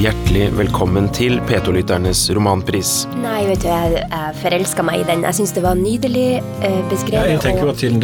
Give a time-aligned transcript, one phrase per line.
[0.00, 2.90] hjertelig velkommen til P2-lytternes romanpris.
[3.20, 5.24] Nei, vet du, jeg, jeg forelska meg i den.
[5.28, 7.34] Jeg syns det var nydelig eh, beskrevet.
[7.34, 7.98] Jeg tenker jo at til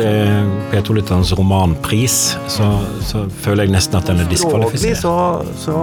[0.72, 2.16] P2-lytternes romanpris,
[2.52, 2.66] så,
[3.06, 5.00] så, føler jeg nesten at den er diskvalifisert.
[5.00, 5.14] Så,
[5.62, 5.76] så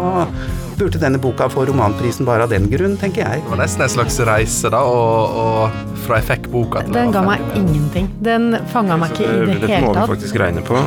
[0.77, 3.41] burde denne boka få romanprisen bare av den grunn, tenker jeg.
[3.45, 5.61] Det var nesten en slags reise, da, og, og
[6.05, 8.11] fra jeg fikk boka til Den ga meg ingenting.
[8.21, 9.65] Den fanga meg ikke i det hele tatt.
[9.65, 10.77] Dette må vi faktisk regne på.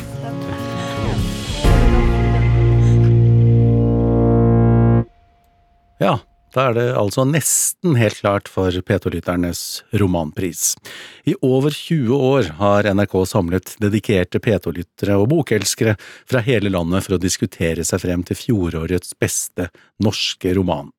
[6.54, 10.74] da er det altså nesten helt klart for P2-lytternes romanpris.
[11.26, 15.96] I over 20 år har NRK samlet dedikerte P2-lyttere og bokelskere
[16.30, 19.68] fra hele landet for å diskutere seg frem til fjorårets beste
[20.04, 20.92] norske roman.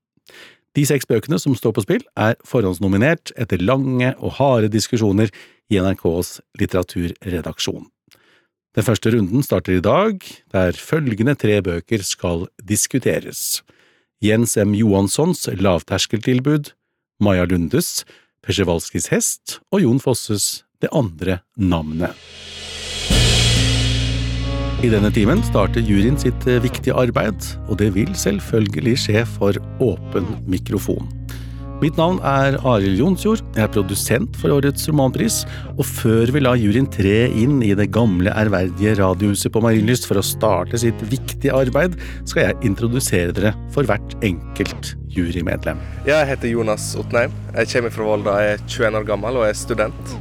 [0.75, 5.31] De seks bøkene som står på spill, er forhåndsnominert etter lange og harde diskusjoner
[5.71, 7.85] i NRKs litteraturredaksjon.
[8.75, 10.19] Den første runden starter i dag,
[10.51, 13.61] der følgende tre bøker skal diskuteres.
[14.23, 14.71] Jens M.
[14.73, 16.71] Johanssons lavterskeltilbud,
[17.19, 18.05] Maja Lundes
[18.45, 22.13] Pesjevalskis hest og Jon Fosses Det andre navnet.
[24.85, 30.27] I denne timen starter juryen sitt viktige arbeid, og det vil selvfølgelig skje for åpen
[30.51, 31.09] mikrofon.
[31.81, 35.41] Mitt navn er Arild Jonsjord, jeg er produsent for årets romanpris,
[35.75, 40.21] og før vi lar juryen tre inn i det gamle, ærverdige radiohuset på Marienlyst for
[40.21, 45.83] å starte sitt viktige arbeid, skal jeg introdusere dere for hvert enkelt jurymedlem.
[46.07, 47.35] Jeg heter Jonas Otneim.
[47.57, 50.17] Jeg kommer fra Volda, jeg er 21 år gammel og er student.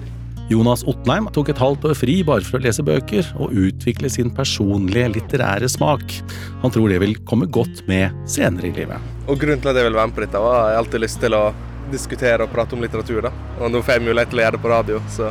[0.51, 4.35] Jonas Otneim tok et halvt år fri bare for å lese bøker og utvikle sin
[4.35, 6.19] personlige litterære smak.
[6.67, 9.14] Han tror det vil komme godt med senere i livet.
[9.25, 11.21] Og Grunnen til at jeg vil være med på dette, var at jeg alltid lyst
[11.23, 11.45] til å
[11.93, 13.23] diskutere og prate om litteratur.
[13.25, 13.31] da.
[13.61, 15.31] Og nå får jeg mulighet til å gjøre det på radio, så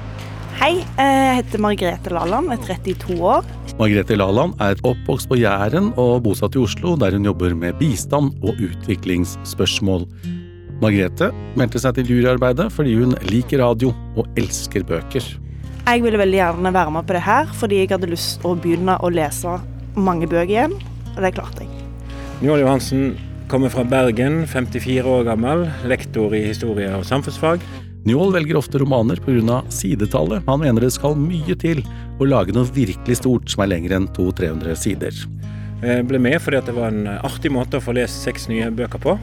[0.54, 3.46] Hei, jeg heter Margrethe Laland, er 32 år.
[3.80, 8.38] Margrethe Laland er oppvokst på Jæren og bosatt i Oslo, der hun jobber med bistand
[8.46, 10.06] og utviklingsspørsmål.
[10.81, 15.25] Margrethe meldte seg til juryarbeidet fordi hun liker radio og elsker bøker.
[15.84, 18.56] Jeg ville veldig gjerne være med på det her, fordi jeg hadde lyst til å
[18.56, 19.58] begynne å lese
[19.98, 20.80] mange bøker igjen,
[21.16, 21.86] og det klarte jeg.
[22.44, 23.14] Njål Johansen
[23.53, 27.62] kommer fra Bergen, 54 år gammel, lektor i historie og samfunnsfag.
[28.08, 29.59] Njål velger ofte romaner pga.
[29.69, 30.41] sidetallet.
[30.47, 31.84] Han mener det skal mye til
[32.18, 35.13] å lage noe virkelig stort som er lenger enn 200-300 sider.
[35.84, 38.97] Jeg ble med fordi det var en artig måte å få lest seks nye bøker
[39.03, 39.13] på.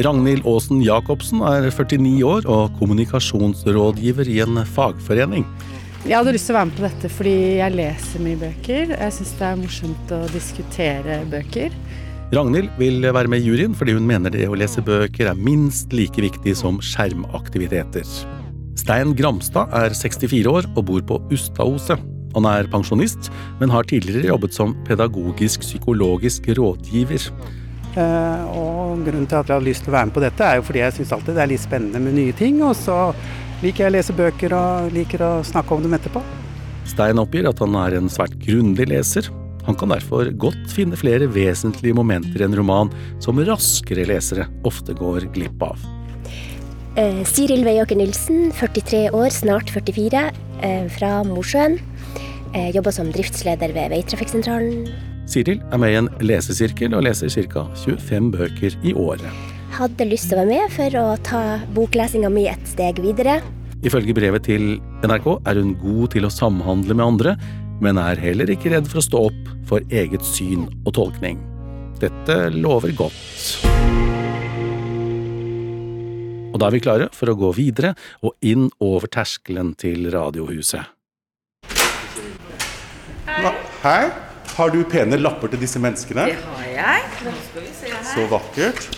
[0.00, 5.44] Ragnhild Aasen Jacobsen er 49 år og kommunikasjonsrådgiver i en fagforening.
[6.06, 8.96] Jeg hadde lyst til å være med på dette fordi jeg leser mye bøker.
[8.96, 11.76] Jeg syns det er morsomt å diskutere bøker.
[12.32, 15.92] Ragnhild vil være med i juryen fordi hun mener det å lese bøker er minst
[15.92, 18.06] like viktig som skjermaktiviteter.
[18.80, 22.00] Stein Gramstad er 64 år og bor på Ustaoset.
[22.32, 23.28] Han er pensjonist,
[23.60, 27.28] men har tidligere jobbet som pedagogisk psykologisk rådgiver.
[27.92, 30.56] Uh, og grunnen til at jeg har lyst til å være med på dette, er
[30.56, 32.62] jo fordi jeg syns alltid det er litt spennende med nye ting.
[32.64, 32.96] Og så
[33.60, 36.24] liker jeg å lese bøker og liker å snakke om dem etterpå.
[36.88, 39.28] Stein oppgir at han er en svært grundig leser.
[39.66, 42.90] Han kan derfor godt finne flere vesentlige momenter i en roman
[43.22, 45.78] som raskere lesere ofte går glipp av.
[46.98, 50.30] Eh, Siril Veiåker Nilsen, 43 år, snart 44,
[50.62, 51.80] eh, fra Mosjøen.
[52.52, 54.90] jobber som driftsleder ved Veitrafikksentralen.
[55.24, 57.64] Siril er med i en lesesirkel og leser ca.
[57.86, 59.24] 25 bøker i året.
[59.72, 61.42] Hadde lyst til å være med for å ta
[61.72, 63.38] boklesinga mi et steg videre.
[63.82, 67.36] Ifølge brevet til NRK er hun god til å samhandle med andre,
[67.80, 71.40] men er heller ikke redd for å stå opp for eget syn og tolkning.
[72.02, 73.70] Dette lover godt.
[76.52, 80.92] Og da er vi klare for å gå videre og inn over terskelen til Radiohuset.
[83.30, 83.54] Hei.
[83.82, 84.02] Hei.
[84.52, 86.26] Har du pene lapper til disse menneskene?
[86.28, 87.04] Det har jeg.
[87.24, 88.04] Nå skal vi se her.
[88.10, 88.88] Så vakkert.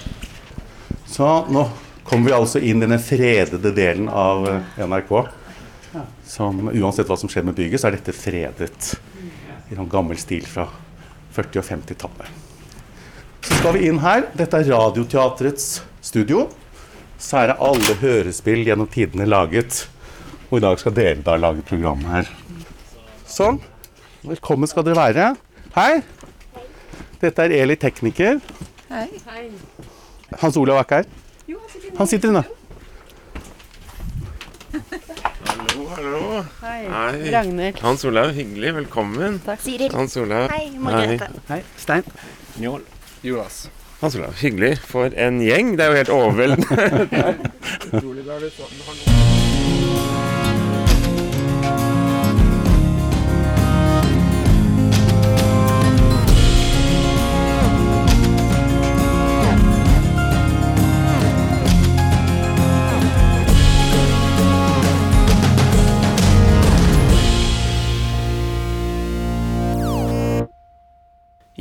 [1.06, 1.68] Så nå
[2.04, 5.12] kommer vi altså inn i den fredede delen av eh, NRK.
[6.26, 8.94] Som uansett hva som skjer med bygget, så er dette fredet
[9.70, 10.66] i noen gammel stil fra
[11.36, 12.42] 40- og 50-tallet.
[13.44, 14.26] Så skal vi inn her.
[14.36, 16.46] Dette er Radioteatrets studio.
[17.20, 19.84] Så er det alle hørespill gjennom tidene laget.
[20.50, 22.32] Og i dag skal dere da lage programmet her.
[23.28, 23.60] Sånn.
[24.24, 25.30] Velkommen skal dere være.
[25.76, 26.02] Hei.
[27.20, 28.40] Dette er Eli tekniker.
[28.90, 29.08] Hei.
[30.40, 31.08] Hans Olav er ikke her?
[31.98, 32.44] Han sitter inne.
[35.94, 36.44] Hallo.
[36.60, 36.86] Hei.
[36.90, 37.30] Hei.
[37.30, 37.78] Ragnhild.
[37.82, 38.74] Hans Olav, hyggelig.
[38.74, 39.38] Velkommen.
[39.46, 39.60] Takk.
[39.62, 39.92] Siril.
[39.94, 40.50] Hans Olav.
[40.50, 41.28] Hei, Margrethe.
[41.48, 42.02] Hei, Stein.
[42.58, 42.82] Njål.
[43.22, 43.68] Jonas.
[44.00, 44.78] Hans Olav, hyggelig.
[44.90, 45.76] For en gjeng.
[45.78, 46.66] Det er jo helt overveldende.
[47.92, 48.40] Utrolig bra.
[48.42, 49.33] Du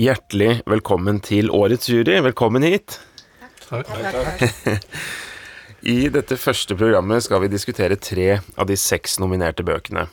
[0.03, 2.17] Hjertelig velkommen til årets jury.
[2.25, 2.97] Velkommen hit.
[3.69, 3.87] Takk.
[5.93, 10.05] I dette første programmet skal vi diskutere tre av de seks nominerte bøkene.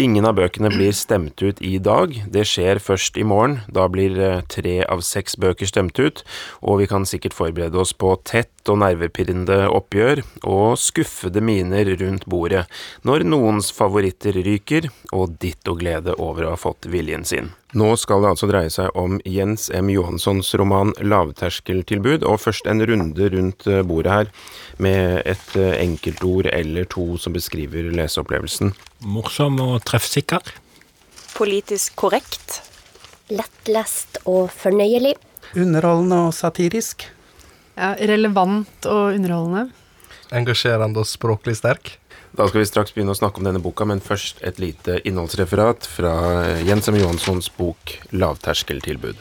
[0.00, 3.58] Ingen av bøkene blir stemt ut i dag, det skjer først i morgen.
[3.72, 6.24] Da blir eh, tre av seks bøker stemt ut,
[6.60, 12.28] og vi kan sikkert forberede oss på tett og nervepirrende oppgjør og skuffede miner rundt
[12.28, 12.66] bordet
[13.08, 17.52] når noens favoritter ryker, og ditto glede over å ha fått viljen sin.
[17.72, 19.88] Nå skal det altså dreie seg om Jens M.
[19.88, 24.28] Johanssons roman 'Lavterskeltilbud', og først en runde rundt eh, bordet her
[24.76, 28.74] med et eh, enkeltord eller to som beskriver leseopplevelsen.
[29.08, 30.52] Morsom og treffsikker.
[31.32, 32.60] Politisk korrekt.
[33.32, 35.14] Lettlest og fornøyelig.
[35.56, 37.06] Underholdende og satirisk.
[37.72, 39.70] Ja, relevant og underholdende.
[40.28, 41.96] Engasjerende og språklig sterk.
[42.32, 45.84] Da skal vi straks begynne å snakke om denne boka, men først et lite innholdsreferat
[45.84, 46.12] fra
[46.46, 46.96] eh, Jens M.
[46.96, 49.20] Johanssons bok 'Lavterskeltilbud'.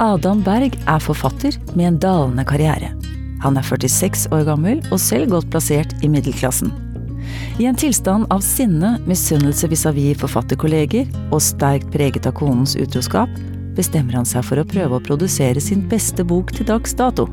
[0.00, 2.92] Adam Berg er forfatter med en dalende karriere.
[3.40, 6.72] Han er 46 år gammel og selv godt plassert i middelklassen.
[7.60, 13.32] I en tilstand av sinne, misunnelse vis-à-vis forfatterkolleger og sterkt preget av konens utroskap,
[13.80, 17.26] bestemmer han seg for å prøve å produsere sin beste bok til dags dato.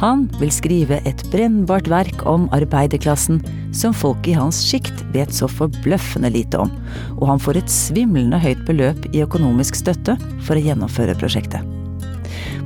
[0.00, 3.40] Han vil skrive et brennbart verk om arbeiderklassen
[3.76, 6.72] som folk i hans sjikt vet så forbløffende lite om,
[7.18, 10.16] og han får et svimlende høyt beløp i økonomisk støtte
[10.46, 11.64] for å gjennomføre prosjektet.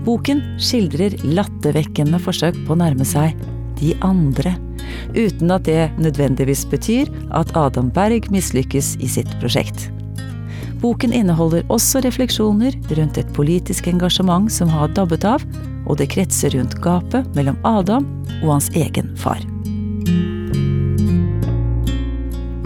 [0.04, 3.36] Boken skildrer lattervekkende forsøk på å nærme seg
[3.80, 4.52] de andre,
[5.16, 9.88] uten at det nødvendigvis betyr at Adam Berg mislykkes i sitt prosjekt.
[10.84, 15.40] Boken inneholder også refleksjoner rundt et politisk engasjement som har dabbet av,
[15.88, 18.04] og det kretser rundt gapet mellom Adam
[18.42, 19.40] og hans egen far.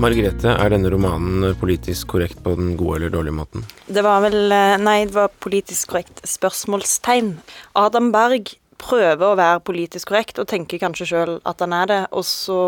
[0.02, 3.62] Margrethe, er denne romanen politisk korrekt på den gode eller dårlige måten?
[3.86, 7.36] Det var vel eh, Nei, det var politisk korrekt spørsmålstegn.
[7.78, 8.50] Adam Berg
[8.82, 12.58] prøver å være politisk korrekt og tenker kanskje sjøl at han er det, og så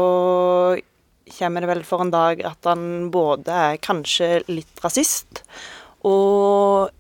[1.32, 5.44] kommer det vel for en dag at han både er kanskje litt rasist
[6.06, 6.90] og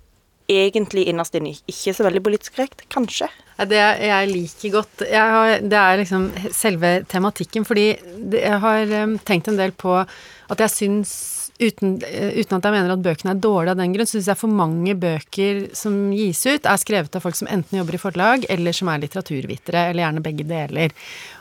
[0.50, 2.84] egentlig innerst inne ikke så veldig politisk korrekt.
[2.90, 3.28] Kanskje.
[3.70, 7.90] Det jeg liker godt jeg har, Det er liksom selve tematikken, fordi
[8.32, 11.12] jeg har um, tenkt en del på at jeg syns
[11.60, 14.40] uten, uh, uten, at jeg mener at bøkene er dårlige av den grunn, syns jeg
[14.40, 18.46] for mange bøker som gis ut, er skrevet av folk som enten jobber i forlag,
[18.52, 20.94] eller som er litteraturvitere, eller gjerne begge deler.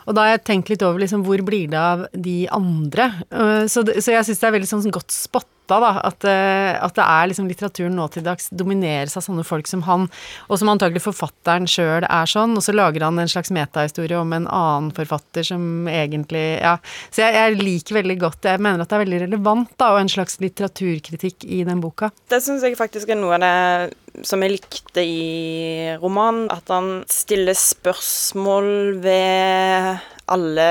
[0.06, 3.12] Og da har jeg tenkt litt over liksom, hvor blir det av de andre?
[3.32, 6.94] Uh, så, så jeg syns det er veldig sånn godt spotta, da, at, uh, at,
[6.96, 10.08] det er liksom litteraturen nå til dags domineres av sånne folk som han,
[10.48, 14.34] og som antagelig forfatteren sjøl er sånn, og så lager han en slags metahistorie om
[14.36, 16.76] en annen forfatter som egentlig Ja.
[17.12, 20.00] Så jeg, jeg liker veldig godt Jeg mener at det er veldig relevant, da, og
[20.02, 22.10] en slags litteraturkritikk i den boka.
[22.30, 26.48] Det syns jeg faktisk er noe av det som jeg likte i romanen.
[26.52, 30.00] At han stiller spørsmål ved
[30.30, 30.68] alle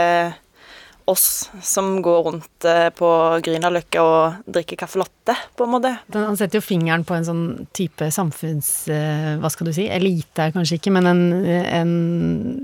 [1.09, 3.09] oss som går rundt eh, på
[3.45, 5.91] Grünerløkka og drikker caffè latte, på en måte.
[6.13, 7.43] Han setter jo fingeren på en sånn
[7.75, 8.69] type samfunns...
[8.93, 9.87] Eh, hva skal du si?
[9.89, 11.93] Elite er kanskje ikke, men en, en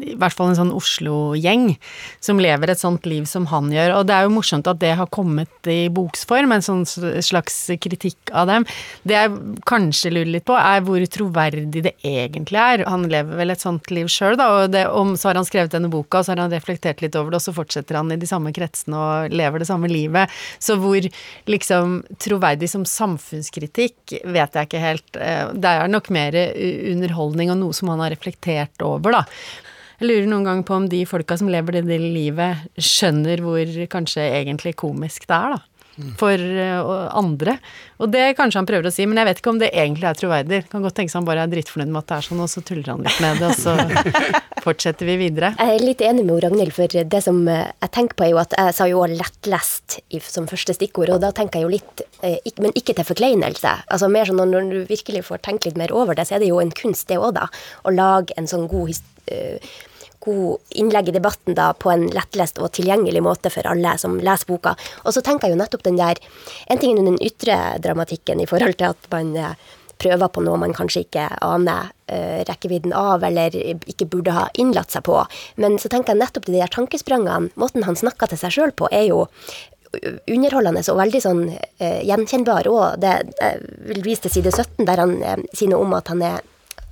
[0.05, 1.73] I hvert fall en sånn Oslo-gjeng
[2.23, 3.97] som lever et sånt liv som han gjør.
[3.99, 8.33] Og det er jo morsomt at det har kommet i boksform, en sånn slags kritikk
[8.33, 8.67] av dem.
[9.03, 9.35] Det jeg
[9.69, 12.85] kanskje lurer litt på, er hvor troverdig det egentlig er.
[12.89, 15.73] Han lever vel et sånt liv sjøl, da, og, det, og så har han skrevet
[15.73, 18.19] denne boka, og så har han reflektert litt over det, og så fortsetter han i
[18.19, 20.31] de samme kretsene og lever det samme livet.
[20.59, 21.07] Så hvor
[21.51, 25.19] liksom troverdig som samfunnskritikk vet jeg ikke helt.
[25.19, 26.35] Eh, det er nok mer
[26.95, 29.23] underholdning og noe som han har reflektert over, da.
[29.95, 34.25] Jeg lurer noen gang på om de folka som lever det livet, skjønner hvor kanskje
[34.41, 35.74] egentlig komisk det er, da
[36.19, 37.57] for uh, andre.
[38.03, 40.19] Og det kanskje han prøver å si, men jeg vet ikke om det egentlig er
[40.19, 40.59] troverdig.
[40.71, 42.63] Kan godt tenke seg han bare er drittfornøyd med at det er sånn, og så
[42.67, 43.75] tuller han litt med det, og så
[44.65, 45.53] fortsetter vi videre.
[45.55, 48.41] Jeg er litt enig med Ragnhild, for det som eh, jeg tenker på er jo
[48.43, 52.53] at jeg sa jo lettlest som første stikkord, og da tenker jeg jo litt, eh,
[52.59, 53.75] men ikke til forkleinelse.
[53.87, 56.51] Altså mer sånn når du virkelig får tenke litt mer over det, så er det
[56.51, 57.47] jo en kunst det òg, da.
[57.85, 59.05] Å lage en sånn god historie
[60.25, 64.49] god innlegg i debatten da, på en lettlest og tilgjengelig måte for alle som leser
[64.49, 64.75] boka.
[65.03, 66.19] Og så tenker jeg jo nettopp den der
[66.69, 69.53] En ting er den ytre dramatikken i forhold til at man eh,
[70.01, 74.91] prøver på noe man kanskje ikke aner uh, rekkevidden av, eller ikke burde ha innlatt
[74.91, 75.21] seg på.
[75.61, 78.89] Men så tenker jeg nettopp de der tankesprangene, måten han snakker til seg sjøl på,
[78.91, 79.23] er jo
[79.95, 82.67] underholdende og veldig sånn uh, gjenkjennbar.
[82.67, 83.05] òg.
[83.05, 83.61] jeg
[83.93, 86.43] vil vise til side 17, der han uh, sier noe om at han er,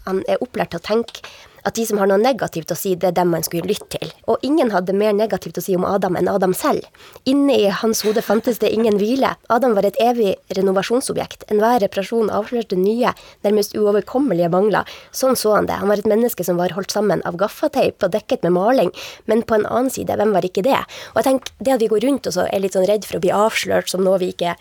[0.07, 1.27] han er opplært til å tenke
[1.63, 4.11] at de som har noe negativt å si, det er dem man skulle lytte til.
[4.27, 6.83] Og ingen hadde mer negativt å si om Adam enn Adam selv.
[7.29, 9.33] Inne i hans hode fantes det ingen hvile.
[9.53, 11.47] Adam var et evig renovasjonsobjekt.
[11.53, 13.13] Enhver reparasjon avslørte nye,
[13.47, 14.89] nærmest uoverkommelige mangler.
[15.15, 15.79] Sånn så han det.
[15.79, 18.93] Han var et menneske som var holdt sammen av gaffateip og dekket med maling.
[19.31, 20.79] Men på en annen side, hvem var ikke det?
[21.13, 23.19] Og jeg tenker, det at vi går rundt og så er litt sånn redd for
[23.19, 24.57] å bli avslørt som noe vi ikke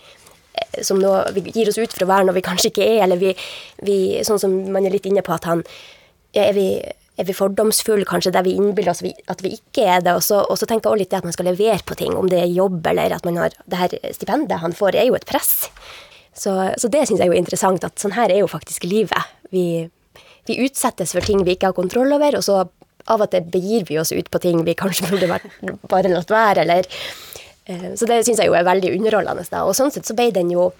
[0.84, 3.20] som noe vi gir oss ut for å være noe vi kanskje ikke er, eller
[3.20, 3.32] vi,
[3.86, 5.64] vi Sånn som man er litt inne på at han
[6.34, 6.66] er vi
[7.20, 10.14] er vi fordomsfulle, kanskje, der vi innbiller oss at vi ikke er det?
[10.16, 12.14] Og så, og så tenker jeg også litt det at man skal levere på ting,
[12.16, 15.18] om det er jobb eller at man har Det her stipendet han får, er jo
[15.18, 15.68] et press.
[16.32, 19.28] Så, så det syns jeg er jo interessant, at sånn her er jo faktisk livet.
[19.52, 19.90] Vi,
[20.48, 22.62] vi, utsettes for ting vi ikke har kontroll over, og så
[23.12, 25.52] av og til begir vi oss ut på ting vi kanskje burde vært,
[25.92, 26.88] bare latt være, eller
[27.64, 29.44] Eh, så det syns jeg jo er veldig underholdende.
[29.50, 30.72] da, Og sånn sett så ble den jo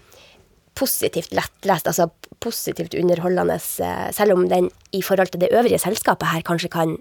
[0.78, 2.08] positivt lettlest, altså
[2.42, 6.98] positivt underholdende, eh, selv om den i forhold til det øvrige selskapet her kanskje kan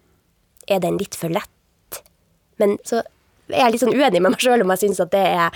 [0.69, 2.01] Er den litt for lett?
[2.59, 3.01] Men så
[3.49, 5.49] er jeg litt sånn uenig med meg sjøl om jeg syns at det er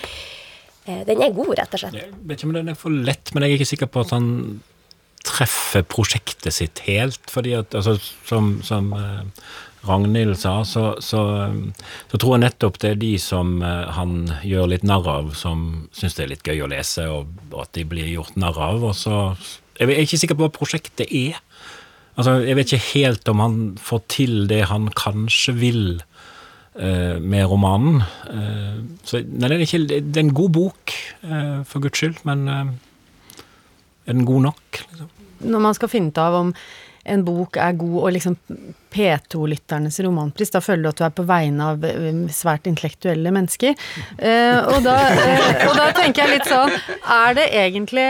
[0.87, 1.93] eh, Den er god, rett og slett.
[1.99, 4.15] Jeg vet ikke om den er for lett, men jeg er ikke sikker på at
[4.15, 4.27] han
[5.25, 7.21] treffer prosjektet sitt helt.
[7.29, 8.93] fordi at, altså, som, som
[9.87, 11.21] Ragnhild sa, så, så,
[12.09, 15.87] så, tror jeg nettopp det er de som eh, han gjør litt narr av, som
[15.95, 18.83] syns det er litt gøy å lese, og, og at de blir gjort narr av.
[18.91, 19.19] Og så
[19.79, 21.39] Jeg er ikke sikker på hva prosjektet er.
[22.15, 25.83] Altså, Jeg vet ikke helt om han får til det han kanskje vil
[26.79, 28.01] eh, med romanen.
[28.31, 30.95] Eh, så nei, det, er ikke, det er en god bok,
[31.27, 32.47] eh, for guds skyld, men
[34.05, 34.81] er den god nok?
[34.91, 35.11] Liksom?
[35.45, 36.55] Når man skal finne ut av om
[37.05, 38.37] en bok er god, og liksom
[38.95, 43.75] P2-lytternes romanpris, da føler du at du er på vegne av um, svært intellektuelle mennesker.
[44.17, 46.71] Eh, og, da, eh, og, da, tenker jeg litt sånn
[47.11, 48.05] Er det egentlig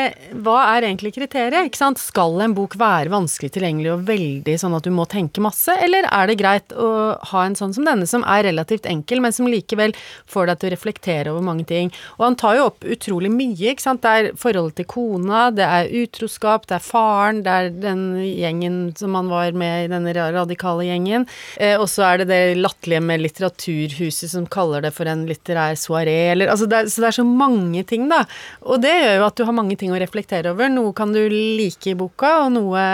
[0.45, 1.67] Hva er egentlig kriteriet?
[1.67, 2.01] Ikke sant?
[2.01, 6.07] Skal en bok være vanskelig tilgjengelig og veldig sånn at du må tenke masse, eller
[6.11, 6.89] er det greit å
[7.31, 9.95] ha en sånn som denne, som er relativt enkel, men som likevel
[10.29, 11.91] får deg til å reflektere over mange ting?
[12.19, 14.03] Og han tar jo opp utrolig mye, ikke sant.
[14.05, 18.84] Det er forholdet til kona, det er utroskap, det er faren, det er den gjengen
[18.97, 21.27] som han var med i denne radikale gjengen.
[21.57, 25.79] Eh, og så er det det latterlige med Litteraturhuset som kaller det for en litterær
[25.79, 28.23] soaré, eller altså det er, Så det er så mange ting, da.
[28.65, 30.69] Og det gjør jo at du har mange ting å reflektere over.
[30.71, 32.85] Noe kan du like i boka, og noe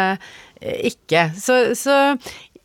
[0.62, 1.30] eh, ikke.
[1.38, 1.98] Så, så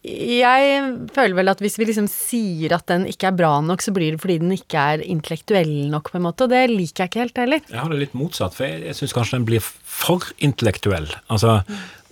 [0.06, 0.82] jeg
[1.14, 4.14] føler vel at hvis vi liksom sier at den ikke er bra nok, så blir
[4.14, 7.24] det fordi den ikke er intellektuell nok, på en måte, og det liker jeg ikke
[7.24, 7.64] helt heller.
[7.72, 11.08] Jeg har det litt motsatt, for jeg, jeg syns kanskje den blir for intellektuell.
[11.32, 11.58] Altså,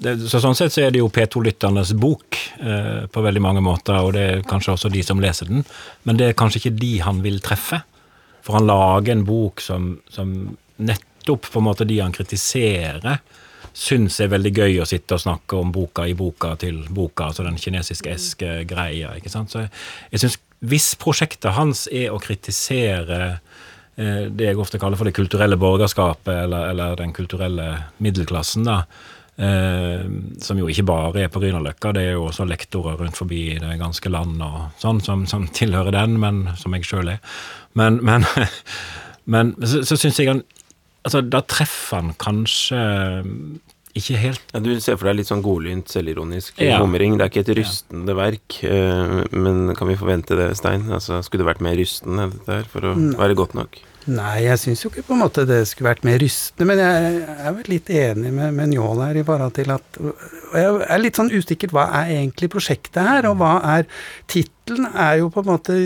[0.03, 3.99] det, så sånn sett så er det jo P2-lytternes bok eh, på veldig mange måter,
[4.03, 5.65] og det er kanskje også de som leser den,
[6.03, 7.83] men det er kanskje ikke de han vil treffe.
[8.45, 10.35] For han lager en bok som, som
[10.77, 13.23] nettopp på en måte de han kritiserer,
[13.75, 17.47] syns er veldig gøy å sitte og snakke om boka i boka til boka, altså
[17.47, 19.17] den kinesiske eske-greia.
[19.19, 19.51] ikke sant?
[19.51, 23.19] Så jeg synes hvis prosjektet hans er å kritisere
[23.97, 27.69] eh, det jeg ofte kaller for det kulturelle borgerskapet, eller, eller den kulturelle
[28.05, 28.83] middelklassen, da,
[29.37, 30.07] eh,
[30.43, 33.79] som jo ikke bare er på Grünerløkka, det er jo også lektorer rundt forbi det
[33.81, 37.37] ganske land og sånn, som, som tilhører den, men som jeg sjøl er.
[37.79, 38.27] Men, men,
[39.37, 40.45] men så, så syns jeg han
[41.05, 42.79] Altså, da treffer han kanskje
[43.95, 46.81] ikke helt ja, Du ser for deg litt sånn godlynt, selvironisk ja.
[46.83, 47.19] humring.
[47.19, 48.19] Det er ikke et rystende ja.
[48.19, 50.89] verk, eh, men kan vi forvente det, Stein?
[50.89, 53.79] Altså, skulle det vært mer rystende dette her for å være godt nok?
[54.05, 57.23] Nei, jeg syns jo ikke på en måte det skulle vært mer rystende, men jeg
[57.25, 59.99] er vel litt enig med, med Njål her i forhold til at
[60.53, 63.89] jeg er litt sånn usikker, hva er egentlig prosjektet her, og hva er
[64.29, 65.79] Tittelen er jo på en måte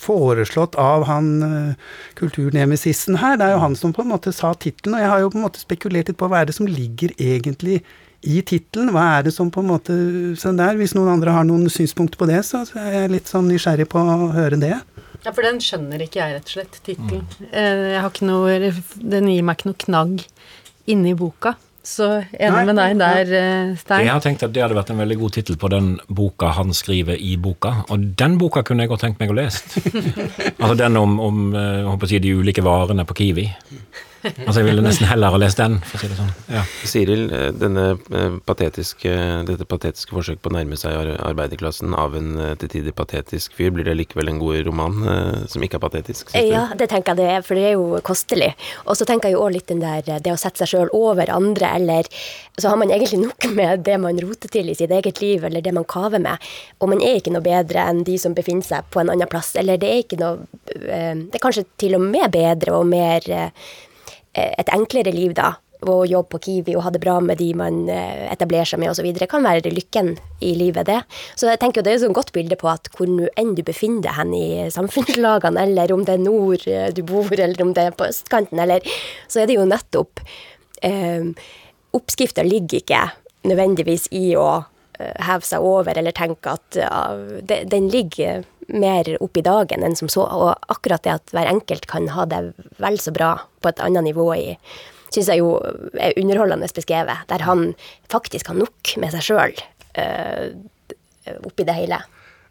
[0.00, 3.34] foreslått av han uh, her.
[3.36, 5.40] Det er jo han som på en måte sa tittelen, og jeg har jo på
[5.40, 7.82] en måte spekulert litt på hva er det som ligger egentlig
[8.20, 8.92] i tittelen.
[8.94, 9.96] Hva er det som på en måte
[10.40, 13.48] sånn der, Hvis noen andre har noen synspunkter på det, så er jeg litt sånn
[13.48, 14.76] nysgjerrig på å høre det.
[15.24, 17.26] Ja, for den skjønner ikke jeg, rett og slett, tittelen.
[17.40, 17.50] Mm.
[17.52, 20.24] Eh, Den gir meg ikke noe knagg
[20.90, 21.56] inni boka.
[21.82, 24.04] Så enig med deg der, eh, Stein.
[24.04, 26.74] Jeg har tenkt at det hadde vært en veldig god tittel på den boka han
[26.76, 27.84] skriver i boka.
[27.88, 29.64] Og den boka kunne jeg godt tenkt meg å lese.
[30.60, 33.46] altså den om, om eh, si, de ulike varene på Kiwi.
[34.20, 36.32] Altså, jeg ville nesten heller ha lest den, for å si det sånn.
[36.52, 36.62] Ja.
[36.88, 39.12] Siril, eh, denne eh, patetiske,
[39.48, 43.72] dette patetiske forsøket på å nærme seg arbeiderklassen av en eh, til tider patetisk fyr,
[43.74, 45.00] blir det likevel en god roman
[45.48, 46.34] som ikke er patetisk?
[46.36, 48.50] Ja, det tenker jeg det er, for det er jo kostelig.
[48.84, 51.32] Og så tenker jeg jo òg litt den der det å sette seg sjøl over
[51.32, 52.08] andre, eller
[52.60, 55.64] så har man egentlig nok med det man roter til i sitt eget liv, eller
[55.64, 56.50] det man kaver med.
[56.80, 59.54] Og man er ikke noe bedre enn de som befinner seg på en annen plass,
[59.60, 63.24] eller det er ikke noe Det er kanskje til og med bedre og mer
[64.34, 65.54] et enklere liv, da,
[65.88, 68.92] å jobbe på Kiwi og ha det bra med de man eh, etablerer seg med
[68.92, 69.06] osv.
[69.30, 70.12] kan være lykken
[70.44, 71.00] i livet, det.
[71.38, 74.18] Så jeg tenker det er et godt bilde på at hvor enn du befinner deg
[74.18, 77.96] hen i samfunnslagene, eller om det er nord eh, du bor, eller om det er
[77.96, 78.84] på østkanten, eller
[79.30, 80.20] Så er det jo nettopp
[80.82, 81.32] eh,
[81.96, 83.00] Oppskrifta ligger ikke
[83.48, 84.62] nødvendigvis i å
[85.00, 87.00] eh, heve seg over eller tenke at ja,
[87.42, 90.24] den ligger mer opp i dagen enn som så.
[90.24, 92.42] Og akkurat det at hver enkelt kan ha det
[92.82, 94.56] vel så bra på et annet nivå i
[95.10, 95.56] syns jeg jo
[95.98, 97.72] er underholdende beskrevet, der han
[98.12, 99.56] faktisk har nok med seg sjøl
[99.98, 100.46] øh,
[101.48, 102.00] oppi det hele.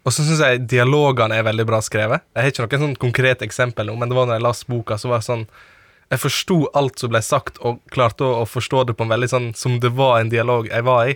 [0.04, 2.24] Og så syns jeg dialogene er veldig bra skrevet.
[2.34, 5.12] Jeg har ikke noen sånn konkret eksempel men det var når jeg leste boka, så
[5.12, 5.44] var det sånn
[6.10, 9.28] Jeg forsto alt som ble sagt, og klarte å, å, forstå det på en veldig
[9.30, 11.14] sånn som det var en dialog jeg var i.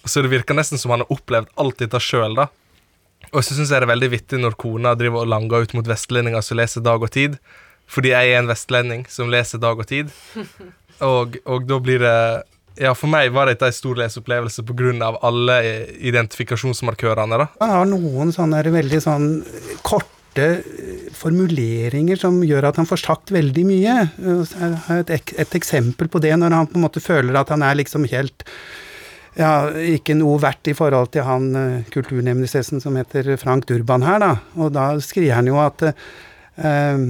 [0.00, 2.46] Og så det virker nesten som han har opplevd alt dette sjøl, da.
[3.32, 5.88] Og så syns jeg det er veldig vittig når kona driver og langer ut mot
[5.88, 7.38] vestlendinger som leser Dag og Tid.
[7.90, 10.12] Fordi jeg er en vestlending som leser Dag og Tid.
[11.02, 12.18] Og, og da blir det
[12.78, 15.08] Ja, for meg var dette en stor leseopplevelse pga.
[15.26, 15.56] alle
[15.98, 17.38] identifikasjonsmarkørene.
[17.38, 17.46] da.
[17.60, 19.26] Han har noen sånne veldig sånn
[19.82, 20.62] korte
[21.14, 23.96] formuleringer som gjør at han får sagt veldig mye.
[24.18, 27.62] Jeg har et, et eksempel på det når han på en måte føler at han
[27.62, 28.46] er liksom helt
[29.38, 29.52] ja,
[29.96, 34.34] ikke noe verdt i forhold til han kulturnemndistessen som heter Frank Durban her, da.
[34.58, 35.88] Og da skriver han jo at
[36.56, 37.08] um,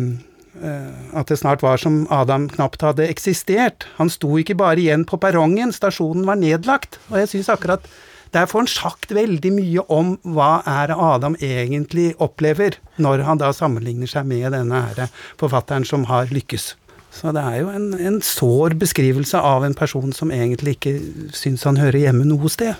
[0.62, 3.88] Eh, at det snart var som Adam knapt hadde eksistert.
[3.98, 7.00] Han sto ikke bare igjen på perrongen, stasjonen var nedlagt.
[7.10, 7.88] Og jeg syns akkurat
[8.34, 13.38] der får han sagt veldig mye om hva er det Adam egentlig opplever, når han
[13.38, 16.72] da sammenligner seg med denne her forfatteren som har lykkes.
[17.14, 20.96] Så det er jo en, en sår beskrivelse av en person som egentlig ikke
[21.36, 22.74] syns han hører hjemme noe sted.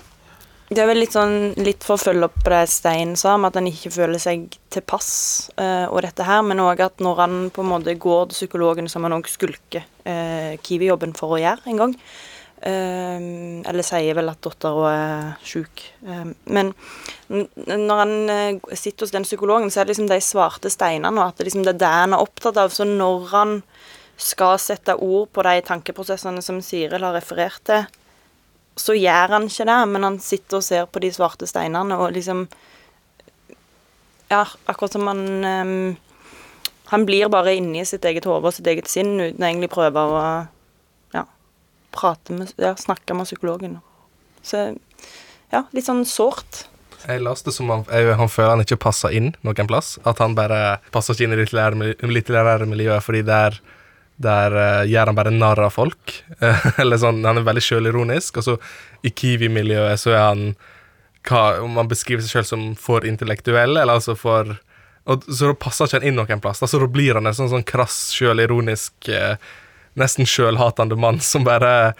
[0.65, 3.57] Det er vel litt sånn, litt for å følge opp det Stein sa, om at
[3.59, 5.09] han ikke føler seg tilpass
[5.61, 8.89] uh, og dette her, men òg at når han på en måte går til psykologen,
[8.89, 11.93] som han òg skulker uh, Kiwi-jobben for å gjøre en gang,
[12.65, 13.27] uh,
[13.61, 15.85] eller sier vel at dattera er sjuk,
[16.49, 16.73] men
[17.29, 21.37] når han sitter hos den psykologen, så er det liksom de svarte steinene, og at
[21.37, 22.73] det, liksom, det er det han er opptatt av.
[22.73, 23.59] Så når han
[24.17, 27.85] skal sette ord på de tankeprosessene som Siril har referert til,
[28.75, 32.15] så gjør han ikke det, men han sitter og ser på de svarte steinene og
[32.15, 32.47] liksom
[34.25, 35.97] Ja, akkurat som han um,
[36.89, 40.21] Han blir bare inni sitt eget hode og sitt eget sinn uten egentlig prøve å
[41.15, 41.23] ja,
[41.95, 43.79] prate med Ja, snakke med psykologen.
[44.43, 44.75] Så
[45.53, 46.65] ja, litt sånn sårt.
[47.05, 49.95] Jeg leste som han, jeg, han føler han ikke passer inn noen plass.
[50.03, 53.59] At han bare passer ikke inn i det litterære miljøet fordi det er
[54.21, 56.13] der uh, gjør han bare narr av folk.
[56.81, 58.39] eller sånn, Han er veldig sjølironisk.
[58.39, 58.55] Og så
[59.05, 60.47] i Kiwi-miljøet så er han
[61.25, 64.55] hva, Om han beskriver seg sjøl som for intellektuell, eller altså for
[65.05, 66.63] og, Så da passer ikke han inn noen plass.
[66.65, 69.35] Altså, da blir han en sånn, sånn krass, sjølironisk, uh,
[69.99, 71.93] nesten sjølhatende mann som bare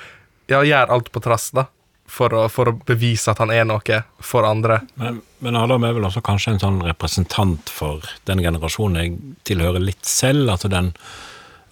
[0.49, 1.67] ja, gjør alt på trass, da.
[2.06, 4.84] For å, for å, bevise at han er noe for andre.
[5.01, 9.15] Men, men Adam er vel også kanskje en sånn representant for den generasjonen jeg
[9.49, 10.51] tilhører litt selv.
[10.54, 10.91] altså den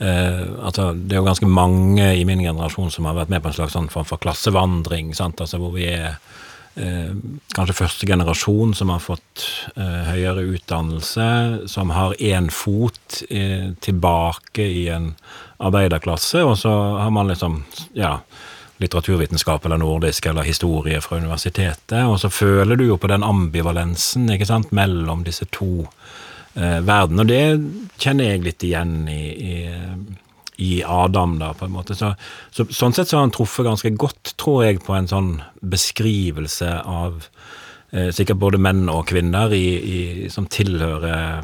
[0.03, 3.57] altså, det er jo ganske mange i min generasjon som har vært med på en
[3.57, 5.13] slags sånn form for klassevandring.
[5.15, 6.17] Altså, hvor vi er
[6.79, 7.13] uh,
[7.55, 9.45] kanskje første generasjon som har fått
[9.77, 11.27] uh, høyere utdannelse,
[11.71, 13.21] som har én fot
[13.83, 15.13] tilbake i en
[15.63, 17.61] arbeiderklasse, og så har man liksom
[17.95, 18.17] ja,
[18.83, 24.29] litteraturvitenskap eller nordisk eller historie fra universitetet, og så føler du jo på den ambivalensen
[24.33, 25.93] ikke sant, mellom disse to eh,
[26.53, 27.21] verden.
[27.23, 27.43] Og det
[28.01, 29.55] kjenner jeg litt igjen i, i,
[30.61, 31.97] i Adam, da, på en måte.
[31.97, 32.13] Så,
[32.53, 35.31] så, sånn sett så har han truffet ganske godt, tror jeg, på en sånn
[35.73, 37.25] beskrivelse av
[37.91, 40.01] eh, sikkert både menn og kvinner i, i,
[40.33, 41.41] som tilhører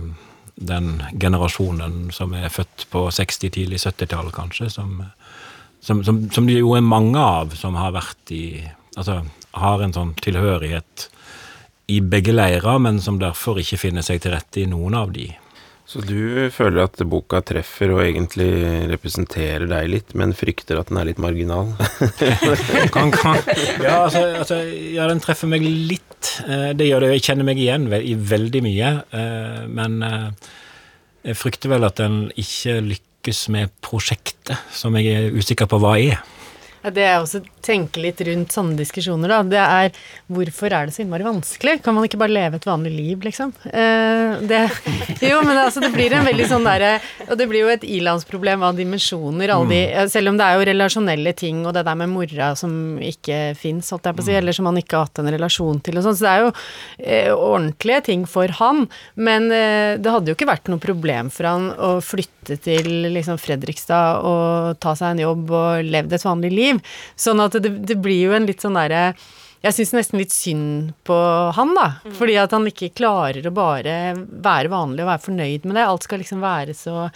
[0.60, 4.98] den generasjonen som er født på 60-, tidlig 70-tallet, kanskje, som,
[5.82, 8.43] som, som, som, det jo er mange av som har vært i
[9.00, 9.22] Altså
[9.56, 11.06] har en sånn tilhørighet
[11.89, 15.30] i begge leirer, men som derfor ikke finner seg til rette i noen av de.
[15.89, 18.49] Så du føler at boka treffer og egentlig
[18.91, 21.71] representerer deg litt, men frykter at den er litt marginal?
[22.93, 23.39] kan, kan.
[23.82, 26.36] Ja, altså, altså, ja, den treffer meg litt.
[26.45, 27.15] Eh, det gjør det.
[27.15, 28.91] Jeg kjenner meg igjen i veldig mye.
[29.17, 30.52] Eh, men eh,
[31.32, 35.97] jeg frykter vel at den ikke lykkes med prosjektet, som jeg er usikker på hva
[35.97, 36.21] er.
[36.84, 39.98] Ja, Det jeg også tenker litt rundt sånne diskusjoner, da, det er
[40.32, 41.80] hvorfor er det så innmari vanskelig?
[41.84, 43.52] Kan man ikke bare leve et vanlig liv, liksom?
[43.68, 44.62] Eh, det,
[45.30, 46.92] jo, men altså, det blir en veldig sånn derre
[47.28, 50.10] Og det blir jo et ilandsproblem av dimensjoner, de Mm.
[50.10, 52.72] Selv om det er jo relasjonelle ting, og det der med mora som
[53.04, 55.82] ikke fins, holdt jeg på å si, eller som han ikke har hatt en relasjon
[55.84, 56.52] til og sånn, så det er jo
[57.00, 58.86] eh, ordentlige ting for han.
[59.20, 63.38] Men eh, det hadde jo ikke vært noe problem for han å flytte til liksom
[63.42, 66.82] Fredrikstad og ta seg en jobb og levd et vanlig liv.
[67.20, 69.12] Sånn at det, det blir jo en litt sånn derre
[69.60, 71.16] jeg syns nesten litt synd på
[71.56, 71.90] han, da.
[72.16, 75.84] Fordi at han ikke klarer å bare være vanlig og være fornøyd med det.
[75.84, 77.10] Alt skal liksom være så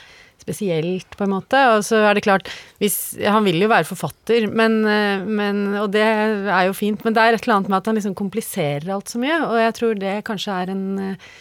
[0.44, 1.62] spesielt, på en måte.
[1.78, 5.92] Og så er det klart hvis, Han vil jo være forfatter, men, eh, men, og
[5.96, 8.92] det er jo fint, men det er et eller annet med at han liksom kompliserer
[8.92, 11.32] alt så mye, og jeg tror det kanskje er en eh,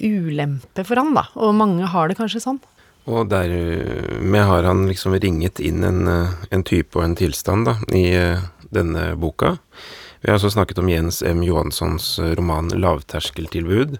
[0.00, 1.28] ulempe for han, da.
[1.36, 2.62] Og mange har det kanskje sånn.
[3.08, 7.78] Og dermed har han liksom ringet inn en, eh, en type og en tilstand da,
[7.96, 8.42] i eh,
[8.74, 9.56] denne boka.
[10.20, 11.42] Vi har også snakket om Jens M.
[11.46, 13.96] Johanssons eh, roman 'Lavterskeltilbud',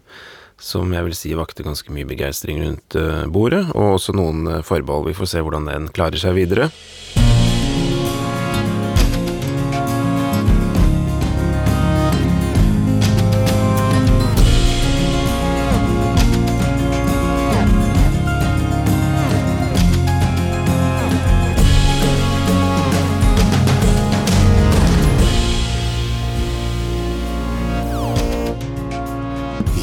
[0.60, 2.98] som jeg vil si vakte ganske mye begeistring rundt
[3.32, 5.08] bordet, og også noen eh, forbehold.
[5.08, 6.68] Vi får se hvordan den klarer seg videre.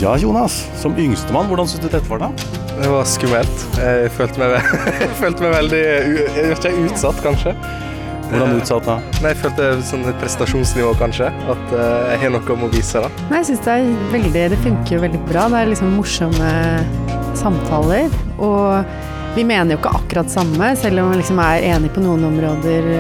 [0.06, 0.68] Ja, Jonas.
[0.78, 2.28] Som yngstemann, hvordan syntes du dette var, da?
[2.78, 3.64] Det var skummelt.
[3.82, 4.68] Jeg følte meg,
[5.02, 7.54] jeg følte meg veldig jeg vet ikke, utsatt, kanskje.
[8.28, 9.00] Hvordan utsatt da?
[9.24, 11.32] Nei, Jeg følte sånn et prestasjonsnivå, kanskje.
[11.50, 13.02] At eh, jeg har noe om å vise.
[13.02, 13.10] da.
[13.32, 15.48] Nei, jeg syns det er veldig Det funker jo veldig bra.
[15.56, 16.54] Det er liksom morsomme
[17.42, 18.14] samtaler.
[18.38, 22.30] Og vi mener jo ikke akkurat samme, selv om vi liksom er enige på noen
[22.30, 22.94] områder.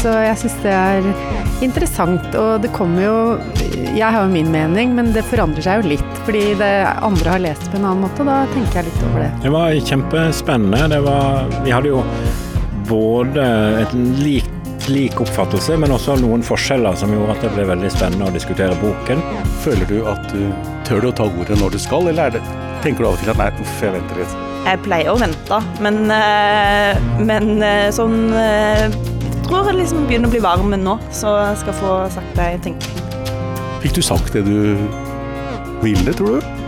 [0.00, 1.12] Så jeg syns det er
[1.64, 2.26] interessant.
[2.38, 3.16] Og det kommer jo
[3.96, 6.20] Jeg har jo min mening, men det forandrer seg jo litt.
[6.26, 6.74] Fordi det
[7.06, 9.32] andre har lest på en annen måte, og da tenker jeg litt over det.
[9.44, 10.84] Det var kjempespennende.
[10.94, 12.04] Det var, vi hadde jo
[12.88, 13.44] både
[13.82, 14.48] et lik,
[14.88, 18.76] lik oppfattelse, men også noen forskjeller som gjorde at det ble veldig spennende å diskutere
[18.80, 19.20] boken.
[19.64, 20.46] Føler du at du
[20.88, 22.44] tør du å ta ordet når du skal, eller er det,
[22.84, 24.38] tenker du av og til at nei, uff, jeg venter litt?
[24.68, 28.88] Jeg pleier å vente, men, eh, men eh, sånn eh,
[29.48, 32.62] tror jeg liksom begynner å bli varm nå, så jeg skal få sagt det jeg
[32.68, 33.04] tenker.
[33.82, 34.76] Fikk du sagt det du
[35.84, 36.58] ville, tror du?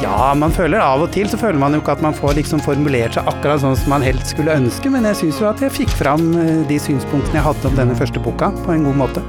[0.00, 2.62] Ja, man føler av og til så føler man jo ikke at man får liksom
[2.64, 5.74] formulert seg akkurat sånn som man helst skulle ønske, men jeg syns jo at jeg
[5.74, 9.24] fikk fram eh, de synspunktene jeg hadde om denne første boka, på en god måte.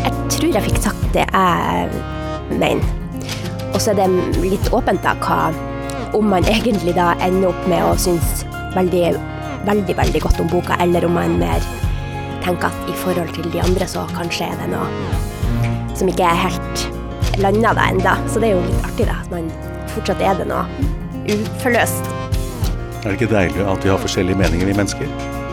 [0.00, 2.94] Jeg tror jeg fikk sagt det jeg mener.
[3.74, 5.50] Og så er det litt åpent da hva
[6.16, 9.10] Om man egentlig da ender opp med å synes veldig,
[9.66, 11.60] veldig, veldig godt om boka, eller om man mer
[12.46, 14.88] tenker at i forhold til de andre så kanskje er det noe
[15.96, 16.84] som ikke er helt
[17.40, 18.16] landa da enda.
[18.28, 19.48] Så det er jo litt artig da, at man
[19.94, 20.66] fortsatt er det noe
[21.32, 22.12] uforløst.
[23.02, 25.10] Er det ikke deilig at vi har forskjellige meninger, vi mennesker?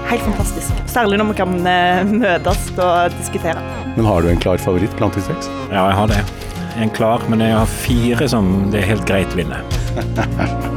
[0.09, 0.83] Helt fantastisk.
[0.91, 3.63] Særlig når vi kan eh, møtes og diskutere.
[3.95, 5.49] Men har du en klar favoritt blant de seks?
[5.69, 6.21] Ja, jeg har det.
[6.81, 9.61] En klar, men jeg har fire som det er helt greit vinner.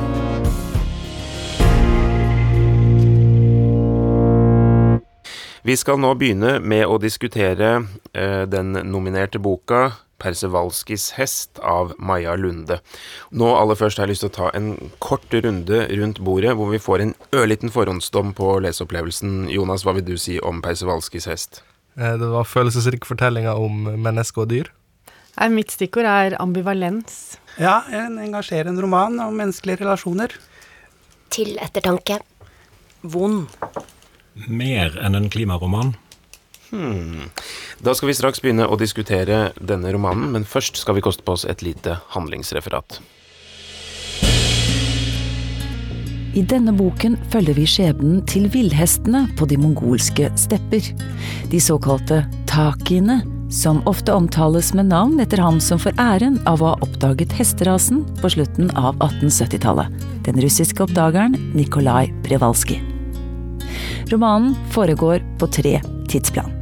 [5.67, 7.71] Vi skal nå begynne med å diskutere
[8.15, 12.77] eh, den nominerte boka 'Persevalskis hest' av Maja Lunde.
[13.35, 14.69] Nå aller først har jeg lyst til å ta en
[15.03, 19.49] kort runde rundt bordet, hvor vi får en ørliten forhåndsdom på leseopplevelsen.
[19.51, 21.65] Jonas, hva vil du si om Persevalskis hest?
[21.99, 24.71] Eh, Det var følelsesrike fortellinger om mennesker og dyr.
[25.37, 27.41] Nei, Mitt stikkord er ambivalens.
[27.59, 30.31] Ja, en engasjerende roman om menneskelige relasjoner.
[31.29, 32.23] Til ettertanke.
[33.03, 33.51] Vond.
[34.45, 35.95] Mer enn en klimaroman.
[36.71, 37.31] Hmm.
[37.79, 41.37] Da skal vi straks begynne å diskutere denne romanen, men først skal vi koste på
[41.37, 43.01] oss et lite handlingsreferat.
[46.37, 50.91] I denne boken følger vi skjebnen til villhestene på de mongolske stepper.
[51.49, 56.75] De såkalte takiene, som ofte omtales med navn etter ham som får æren av å
[56.75, 60.05] ha oppdaget hesterasen på slutten av 1870-tallet.
[60.29, 62.96] Den russiske oppdageren Nikolai Prevalskij.
[64.13, 65.79] Romanen foregår på tre
[66.11, 66.53] tidsplan.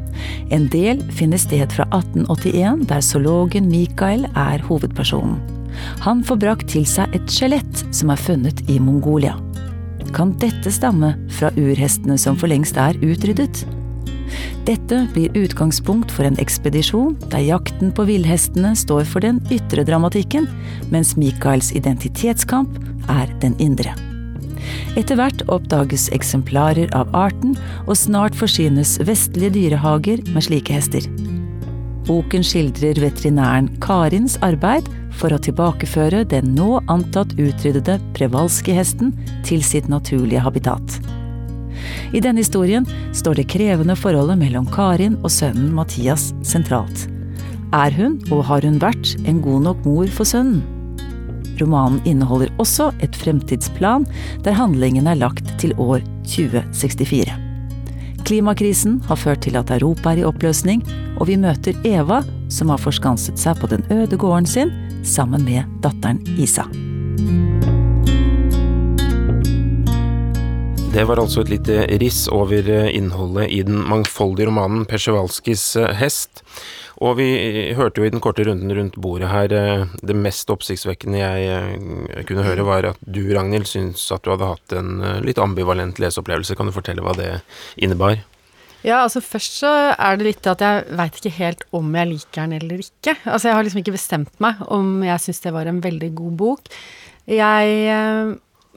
[0.55, 5.41] En del finner sted fra 1881, der zoologen Mikael er hovedpersonen.
[6.05, 9.35] Han får brakt til seg et skjelett som er funnet i Mongolia.
[10.15, 13.65] Kan dette stamme fra urhestene som for lengst er utryddet?
[14.65, 20.49] Dette blir utgangspunkt for en ekspedisjon der jakten på villhestene står for den ytre dramatikken,
[20.95, 22.79] mens Mikaels identitetskamp
[23.11, 24.14] er den indre.
[24.99, 31.07] Etter hvert oppdages eksemplarer av arten, og snart forsynes vestlige dyrehager med slike hester.
[32.05, 39.15] Boken skildrer veterinæren Karins arbeid for å tilbakeføre den nå antatt utryddede prevalske hesten
[39.47, 40.99] til sitt naturlige habitat.
[42.15, 42.87] I denne historien
[43.17, 47.09] står det krevende forholdet mellom Karin og sønnen Mathias sentralt.
[47.75, 50.63] Er hun, og har hun vært, en god nok mor for sønnen?
[51.61, 54.07] Romanen inneholder også et fremtidsplan
[54.45, 57.35] der handlingen er lagt til år 2064.
[58.25, 60.81] Klimakrisen har ført til at Europa er i oppløsning,
[61.21, 64.73] og vi møter Eva, som har forskanset seg på den øde gården sin
[65.05, 66.65] sammen med datteren Isa.
[70.95, 75.91] Det var altså et lite riss over eh, innholdet i den mangfoldige romanen Persjevalskis eh,
[75.99, 76.45] hest.
[77.03, 77.29] Og vi
[77.75, 82.47] hørte jo i den korte runden rundt bordet her eh, Det mest oppsiktsvekkende jeg kunne
[82.47, 86.55] høre, var at du, Ragnhild, syns at du hadde hatt en litt ambivalent leseopplevelse.
[86.59, 87.33] Kan du fortelle hva det
[87.83, 88.23] innebar?
[88.85, 92.43] Ja, altså først så er det litt at jeg veit ikke helt om jeg liker
[92.45, 93.15] den eller ikke.
[93.25, 96.35] Altså jeg har liksom ikke bestemt meg om jeg syns det var en veldig god
[96.43, 96.69] bok.
[97.25, 97.79] Jeg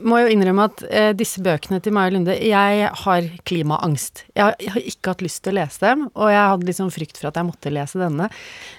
[0.06, 4.26] må jo innrømme at eh, disse bøkene til Maja Lunde Jeg har klimaangst.
[4.36, 6.94] Jeg har, jeg har, ikke hatt lyst til å lese dem, og jeg hadde liksom
[6.94, 8.30] frykt for at jeg måtte lese denne.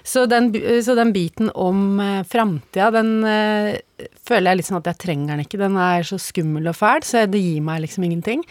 [0.07, 0.51] Så den,
[0.85, 5.47] så den biten om eh, framtida, den eh, føler jeg liksom at jeg trenger den
[5.47, 5.63] ikke.
[5.63, 8.45] Den er så skummel og fæl, så det gir meg liksom ingenting.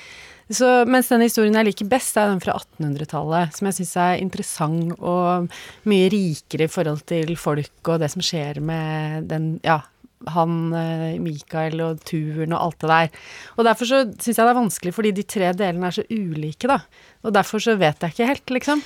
[0.48, 4.22] Så, mens den historien jeg liker best, er den fra 1800-tallet, som jeg syns er
[4.24, 5.50] interessant og
[5.92, 9.82] mye rikere i forhold til folk og det som skjer med den, ja,
[10.26, 13.10] han, eh, Mikael og turen og alt det der.
[13.58, 16.68] Og derfor så syns jeg det er vanskelig, fordi de tre delene er så ulike,
[16.68, 16.80] da.
[17.24, 18.82] Og derfor så vet jeg ikke helt, liksom.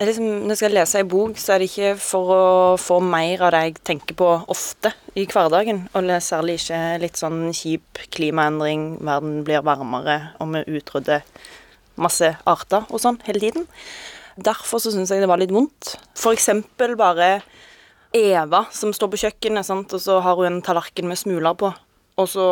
[0.00, 2.44] liksom når jeg skal lese ei bok, så er det ikke for å
[2.80, 5.86] få mer av det jeg tenker på ofte i hverdagen.
[5.94, 11.22] Og særlig ikke litt sånn kjip klimaendring, verden blir varmere, og vi utrydder
[11.94, 13.68] masse arter og sånn hele tiden.
[14.34, 15.94] Derfor så syns jeg det var litt vondt.
[16.18, 17.44] For eksempel bare
[18.14, 19.92] Eva som står på kjøkkenet, sant?
[19.92, 21.72] og så har hun en tallerken med smuler på.
[22.20, 22.46] Og så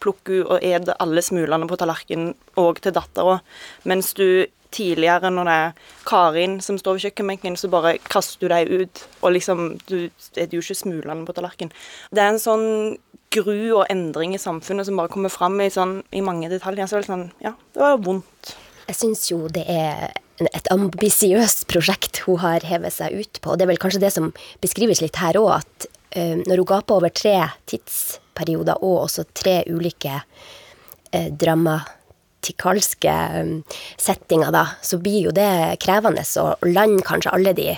[0.00, 3.40] plukker hun og eter alle smulene på tallerkenen òg til dattera.
[3.84, 5.72] Mens du tidligere, når det er
[6.06, 9.04] Karin som står ved kjøkkenbenken, så bare kaster du dem ut.
[9.22, 11.74] Og liksom Du spiser jo ikke smulene på tallerkenen.
[12.10, 12.96] Det er en sånn
[13.30, 16.86] gru og endring i samfunnet som bare kommer fram i, sånn, i mange detaljer.
[16.86, 18.56] Så det, er sånn, ja, det var vondt.
[18.88, 20.10] Jeg syns jo det er
[20.48, 23.52] et ambisiøst prosjekt hun har hevet seg ut på.
[23.52, 24.30] Og det er vel kanskje det som
[24.62, 27.36] beskrives litt her òg, at uh, når hun gaper over tre
[27.70, 33.52] tidsperioder og også tre ulike uh, dramatikalske um,
[34.00, 35.50] settinger, da, så blir jo det
[35.84, 37.74] krevende å lande kanskje alle de.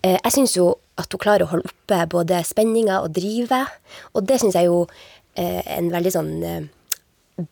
[0.00, 3.76] Uh, jeg syns jo at hun klarer å holde oppe både spenninga og drivet,
[4.16, 4.86] og det syns jeg jo
[5.36, 6.30] en veldig sånn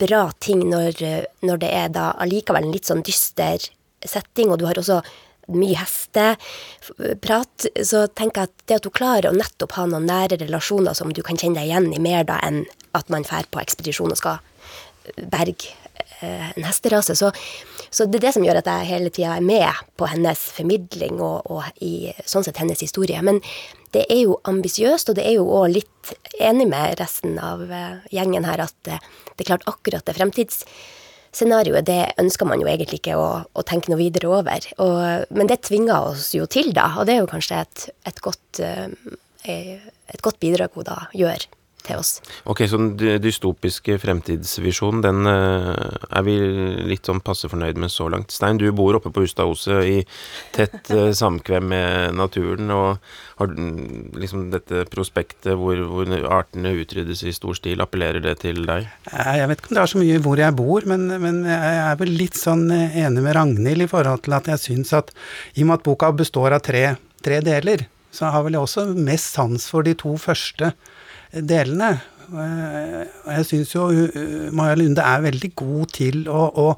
[0.01, 1.03] bra ting når,
[1.45, 3.67] når det er da allikevel en litt sånn dyster
[4.05, 5.03] setting, og du har også
[5.53, 10.39] mye hesteprat, så tenker jeg at det at du klarer å nettopp ha noen nære
[10.41, 12.63] relasjoner som du kan kjenne deg igjen i mer da enn
[12.97, 14.41] at man drar på ekspedisjon og skal
[15.31, 15.75] berge
[16.21, 17.17] eh, en hesterase.
[17.19, 17.31] Så,
[17.91, 21.21] så, det er det som gjør at jeg hele tida er med på hennes formidling
[21.21, 23.21] og, og, i sånn sett hennes historie.
[23.27, 23.43] Men
[23.95, 28.01] det er jo ambisiøst, og det er jo òg litt enig med resten av eh,
[28.15, 29.01] gjengen her at det,
[29.35, 30.65] det er klart akkurat det fremtids
[31.35, 34.69] scenarioet, det ønsker man jo egentlig ikke å, å tenke noe videre over.
[34.83, 38.23] Og, men det tvinger oss jo til, da, og det er jo kanskje et, et,
[38.25, 39.77] godt, eh,
[40.15, 41.47] et godt bidrag hun da gjør
[41.85, 42.19] til oss.
[42.49, 46.37] Ok, Så den dystopiske fremtidsvisjonen, den eh, er vi
[46.89, 48.33] litt sånn passe fornøyd med så langt.
[48.35, 49.99] Stein, du bor oppe på Ustadhuset i
[50.57, 52.99] tett eh, samkvem med naturen, og
[53.41, 53.55] har
[54.21, 58.89] liksom dette prospektet hvor, hvor, artene utryddes i stor stil, appellerer det til deg?
[59.11, 61.99] Jeg vet ikke om det er så mye hvor jeg bor, men, men jeg er
[62.01, 65.13] vel litt sånn eh, enig med Ragnhild i forhold til at jeg syns at
[65.55, 66.87] i og med at boka består av tre,
[67.25, 70.71] tre deler, så har vel jeg også mest sans for de to første
[71.43, 71.97] delene.
[72.35, 73.89] Og jeg syns jo
[74.57, 76.69] Maja Lunde er veldig god til å, å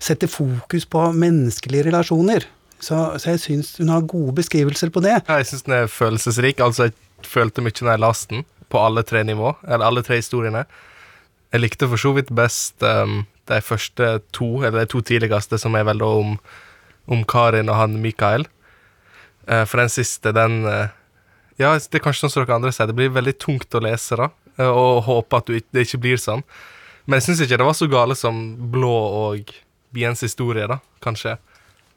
[0.00, 2.48] sette fokus på menneskelige relasjoner.
[2.78, 5.16] Så, så jeg syns hun har gode beskrivelser på det.
[5.26, 6.60] Jeg syns den er følelsesrik.
[6.62, 10.20] Altså, jeg følte mye når jeg leste den, på alle tre nivå, eller alle tre
[10.20, 10.64] historiene.
[11.52, 15.74] Jeg likte for så vidt best um, de første to, eller de to tidligste, som
[15.78, 16.36] er vel da om,
[17.08, 18.46] om Karin og han Mikael.
[19.48, 20.92] Uh, for den siste, den uh,
[21.58, 24.18] ja, det er kanskje sånn som dere andre sier, det blir veldig tungt å lese,
[24.18, 24.30] da.
[24.58, 26.44] Eh, og håpe at det ikke blir sånn.
[27.08, 28.38] Men jeg syns ikke det var så gale som
[28.72, 28.94] Blå
[29.24, 29.52] og
[29.96, 31.38] Biens historie, da, kanskje.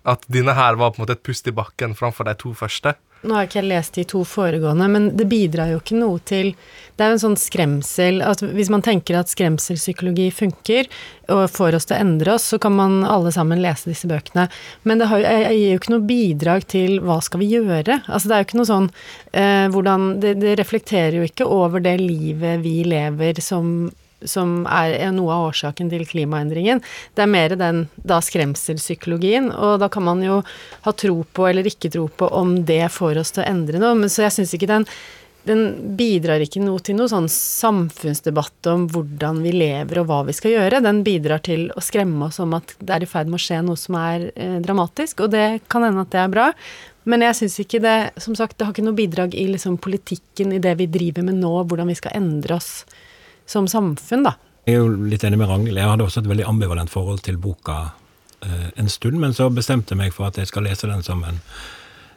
[0.08, 2.95] At denne her var på en måte et pust i bakken framfor de to første.
[3.22, 6.56] Nå har ikke jeg lest de to foregående, men det bidrar jo ikke noe til
[6.98, 10.90] Det er jo en sånn skremsel at Hvis man tenker at skremselpsykologi funker
[11.32, 14.50] og får oss til å endre oss, så kan man alle sammen lese disse bøkene.
[14.84, 18.02] Men det har, jeg gir jo ikke noe bidrag til hva skal vi gjøre?
[18.04, 18.90] Altså det er jo ikke noe sånn
[19.32, 23.88] eh, hvordan det, det reflekterer jo ikke over det livet vi lever som
[24.28, 26.84] som er noe av årsaken til klimaendringen.
[27.16, 30.42] Det er mer den da skremselpsykologien, og da kan man jo
[30.86, 33.98] ha tro på eller ikke tro på om det får oss til å endre noe.
[33.98, 34.88] Men så jeg syns ikke den
[35.48, 40.36] den bidrar ikke noe til noe sånn samfunnsdebatt om hvordan vi lever og hva vi
[40.38, 40.84] skal gjøre.
[40.86, 43.62] Den bidrar til å skremme oss om at det er i ferd med å skje
[43.66, 46.52] noe som er eh, dramatisk, og det kan hende at det er bra.
[47.10, 50.54] Men jeg syns ikke det Som sagt, det har ikke noe bidrag i liksom politikken,
[50.54, 52.84] i det vi driver med nå, hvordan vi skal endre oss
[53.52, 54.36] som samfunn, da.
[54.66, 55.80] Jeg er jo litt enig med Ragnhild.
[55.80, 57.78] Jeg hadde også et veldig ambivalent forhold til boka
[58.46, 61.24] eh, en stund, men så bestemte jeg meg for at jeg skal lese den som
[61.26, 61.42] en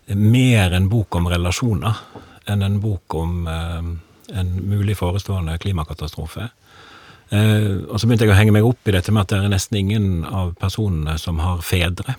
[0.06, 2.02] mer en bok om relasjoner
[2.52, 3.88] enn en bok om eh,
[4.38, 6.50] en mulig forestående klimakatastrofe.
[7.32, 9.54] Eh, og så begynte jeg å henge meg opp i dette med at det er
[9.54, 12.18] nesten ingen av personene som har fedre.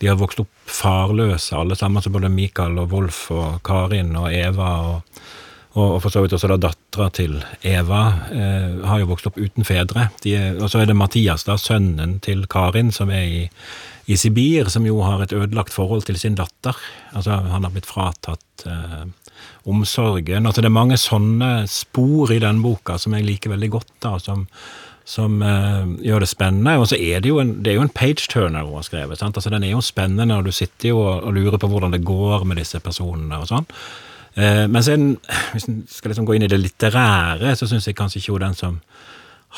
[0.00, 4.32] De har vokst opp farløse, alle sammen, så både Mikael og Wolf og Karin og
[4.32, 5.20] Eva og
[5.74, 7.34] og for så vidt også da dattera til
[7.66, 10.06] Eva eh, har jo vokst opp uten fedre.
[10.60, 13.42] og så er det Mathias, da, sønnen til Karin, som er i,
[14.06, 16.78] i, Sibir, som jo har et ødelagt forhold til sin datter.
[17.12, 19.02] Altså, han har blitt fratatt eh,
[19.66, 20.46] omsorgen.
[20.46, 24.14] Altså, det er mange sånne spor i den boka som jeg liker veldig godt, da,
[24.22, 24.46] som,
[25.02, 26.78] som eh, gjør det spennende.
[26.78, 29.18] Og så er det jo en, det er jo en page-turner hun har skrevet.
[29.18, 29.42] sant?
[29.42, 32.04] Altså, den er jo spennende, og du sitter jo og, og lurer på hvordan det
[32.06, 33.72] går med disse personene og sånn.
[34.34, 35.16] Eh, men sen,
[35.54, 38.48] hvis en skal liksom gå inn i det litterære, så syns jeg kanskje ikke hun
[38.48, 38.78] den som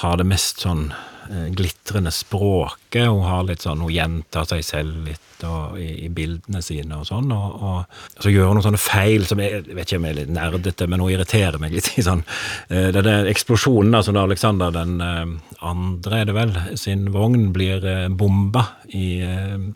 [0.03, 3.07] har det mest sånn eh, glitrende språket.
[3.09, 7.09] Hun har litt sånn, hun gjentar seg selv litt og, i, i, bildene sine og
[7.09, 7.33] sånn.
[7.33, 10.17] Og, og, så gjør hun noen sånne feil som jeg, jeg vet ikke om jeg
[10.17, 11.89] er litt nerdete, men hun irriterer meg litt.
[11.97, 12.27] i sånn,
[12.69, 19.09] eh, er eksplosjonen da Alexander den andre, er det vel, sin vogn blir bomba i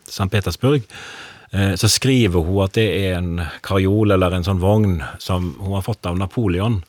[0.05, 0.29] St.
[0.29, 0.85] Petersburg.
[1.51, 5.75] Eh, så skriver hun at det er en karjol eller en sånn vogn som hun
[5.75, 6.81] har fått av Napoleon.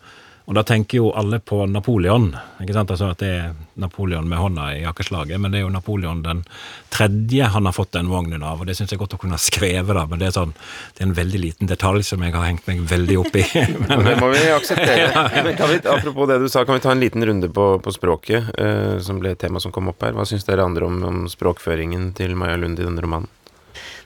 [0.45, 2.91] Og da tenker jo alle på Napoleon, ikke sant?
[2.91, 6.41] Altså at det er Napoleon med hånda i jakkeslaget, men det er jo Napoleon den
[6.91, 9.43] tredje han har fått den vognen av, og det syns jeg godt å kunne ha
[9.43, 10.55] skrevet, da, men det er sånn,
[10.97, 13.45] det er en veldig liten detalj som jeg har hengt meg veldig opp i.
[13.85, 15.13] men, det må vi akseptere.
[15.43, 18.51] Men vi, apropos det du sa, kan vi ta en liten runde på, på språket,
[18.59, 20.17] eh, som ble et tema som kom opp her.
[20.17, 23.31] Hva syns dere andre om, om språkføringen til Maja Lund i denne romanen?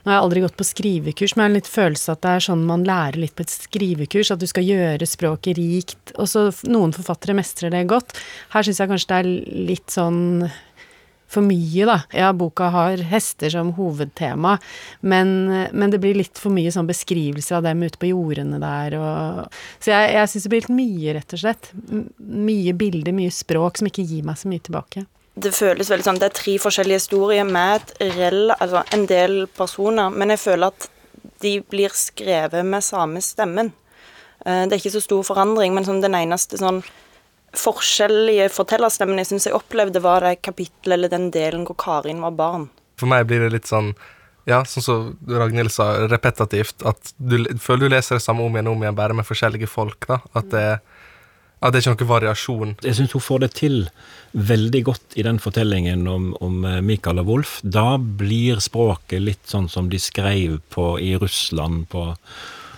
[0.06, 2.44] Nå har jeg aldri gått på skrivekurs, men jeg har litt følelse at det er
[2.44, 6.12] sånn man lærer litt på et skrivekurs, at du skal gjøre språket rikt.
[6.14, 8.14] Og så noen forfattere mestrer det godt.
[8.52, 9.30] Her syns jeg kanskje det er
[9.72, 10.20] litt sånn
[11.26, 11.96] for mye, da.
[12.14, 14.54] Ja, boka har hester som hovedtema,
[15.02, 15.34] men,
[15.74, 19.58] men det blir litt for mye sånn beskrivelser av dem ute på jordene der og
[19.80, 21.72] Så jeg, jeg syns det blir litt mye, rett og slett.
[22.22, 26.20] Mye bilder, mye språk som ikke gir meg så mye tilbake det føles veldig sånn
[26.20, 30.88] Det er tre forskjellige historier med rel, altså en del personer, men jeg føler at
[31.44, 33.72] de blir skrevet med samme stemmen.
[34.46, 36.80] Eh, det er ikke så stor forandring, men sånn den eneste sånn
[37.56, 42.36] forskjellige fortellerstemmen jeg syns jeg opplevde, var det kapittelet eller den delen hvor Karin var
[42.36, 42.68] barn.
[43.00, 43.92] For meg blir det litt sånn
[44.46, 46.84] ja, sånn som Ragnhild sa, repetativt.
[46.86, 49.68] At du føler du leser det samme om igjen og om igjen, bare med forskjellige
[49.68, 50.06] folk.
[50.06, 50.76] da, At det er
[51.66, 52.76] at det er ikke noen variasjon.
[52.84, 53.80] Jeg syns hun får det til
[54.36, 57.56] veldig godt i den fortellingen om, om Michael Mikael og Wolf.
[57.62, 62.12] Da blir språket litt sånn som de skrev på i Russland på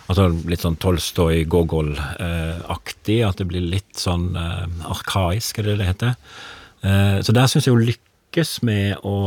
[0.09, 3.18] Altså litt sånn Tolstoy, Gogol-aktig.
[3.29, 6.14] At det blir litt sånn eh, arkaisk, er det det heter.
[6.81, 9.18] Eh, så der syns jeg hun lykkes med å,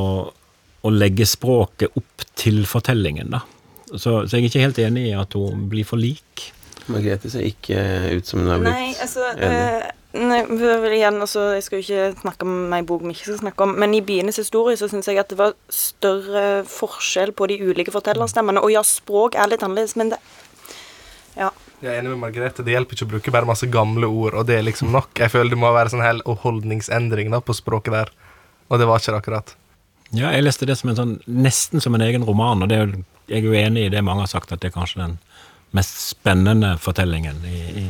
[0.82, 3.44] å, legge språket opp til fortellingen, da.
[3.92, 6.48] Så, så jeg er ikke helt enig i at hun blir for lik.
[6.90, 7.82] Margrethe ser ikke
[8.18, 9.60] ut som hun har blitt nei, altså, enig.
[10.16, 10.40] Uh, nei,
[10.98, 13.76] igjen, altså, jeg skal jo ikke snakke om ei bok vi ikke skal snakke om,
[13.84, 17.94] men i Bienes historie så syns jeg at det var større forskjell på de ulike
[17.94, 18.64] fortellerstemmene.
[18.64, 20.22] Og ja, språk er litt annerledes, men det
[21.38, 21.52] Ja.
[21.82, 22.62] Jeg er enig med Margrethe.
[22.62, 25.16] Det hjelper ikke å bruke bare masse gamle ord, og det er liksom nok.
[25.18, 28.12] Jeg føler det må være sånn hel holdningsendring da, på språket der,
[28.70, 29.56] og det var ikke det akkurat.
[30.12, 32.94] Ja, jeg leste det som en sånn, nesten som en egen roman, og det er,
[33.32, 35.18] jeg er jo enig i det mange har sagt, at det er kanskje den
[35.78, 37.88] mest spennende fortellingen i, i,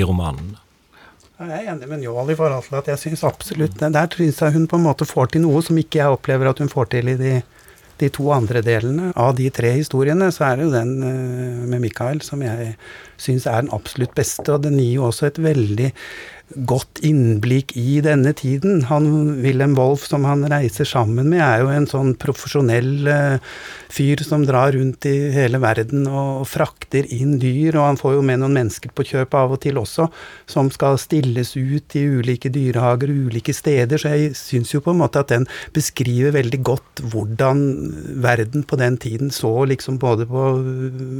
[0.00, 0.56] i romanen.
[1.38, 4.56] Jeg er enig med Njål i forhold til at jeg syns absolutt Der syns jeg
[4.56, 7.12] hun på en måte får til noe som ikke jeg opplever at hun får til
[7.12, 7.34] i de,
[8.00, 9.12] de to andre delene.
[9.14, 12.72] Av de tre historiene så er det jo den uh, med Mikael som jeg
[13.22, 15.92] syns er den absolutt beste, og den gir jo også et veldig
[16.68, 18.84] godt innblikk i denne tiden.
[18.88, 19.08] Han,
[19.42, 23.58] Wilhelm Wolff, som han reiser sammen med, er jo en sånn profesjonell uh,
[23.92, 28.24] fyr som drar rundt i hele verden og frakter inn dyr, og han får jo
[28.24, 30.08] med noen mennesker på kjøp av og til også,
[30.48, 34.94] som skal stilles ut i ulike dyrehager og ulike steder, så jeg syns jo på
[34.94, 37.64] en måte at den beskriver veldig godt hvordan
[38.24, 40.48] verden på den tiden så liksom både på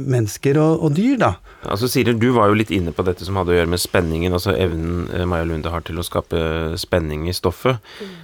[0.09, 1.33] mennesker og, og dyr, da.
[1.69, 4.35] Altså Siri, du var jo litt inne på dette som hadde å gjøre med spenningen,
[4.35, 6.39] altså evnen Maja Lunde har til å skape
[6.79, 7.79] spenning i stoffet.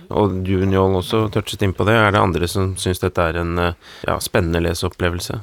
[0.10, 1.96] Og du, Njål, også touchet inn på det.
[1.98, 3.74] Er det andre som syns dette er en eh,
[4.08, 5.42] ja, spennende leseopplevelse?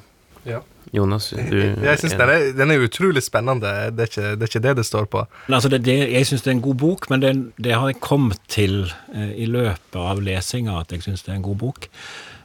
[0.48, 0.60] Ja.
[0.92, 3.70] Jonas, du Jeg syns den, er- den er utrolig spennende.
[3.96, 5.22] Det er ikke det, er ikke det, det står på.
[5.48, 7.30] Altså det, det, jeg syns det er en god bok, men det,
[7.64, 8.82] det har jeg kommet til
[9.14, 11.88] eh, i løpet av lesinga at jeg syns det er en god bok.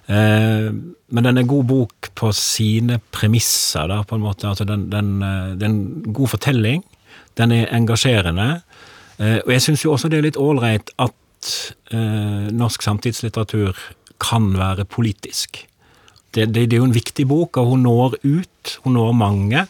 [0.08, 4.48] Eh, men den er en god bok på sine premisser, da, på en måte.
[4.48, 6.86] Altså den, den, eh, det er en god fortelling.
[7.38, 8.62] Den er engasjerende.
[9.20, 11.54] Eh, og jeg syns jo også det er litt ålreit at
[11.94, 13.78] eh, norsk samtidslitteratur
[14.22, 15.64] kan være politisk.
[16.34, 18.80] Det, det, det er jo en viktig bok, og hun når ut.
[18.84, 19.66] Hun når mange.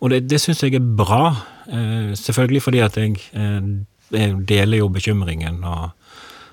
[0.00, 1.34] Og det, det syns jeg er bra.
[1.70, 3.70] Eh, selvfølgelig fordi at jeg, eh,
[4.10, 5.90] jeg deler jo bekymringen og,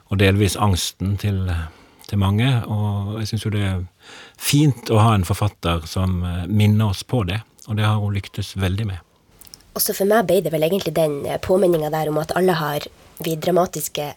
[0.08, 1.42] og delvis angsten til,
[2.08, 2.52] til mange.
[2.66, 3.84] Og jeg syns jo det er
[4.38, 7.42] fint å ha en forfatter som eh, minner oss på det.
[7.68, 9.07] Og det har hun lyktes veldig med.
[9.78, 12.88] Også for meg ble det vel egentlig den påminninga der om at alle har
[13.22, 14.14] vi dramatiske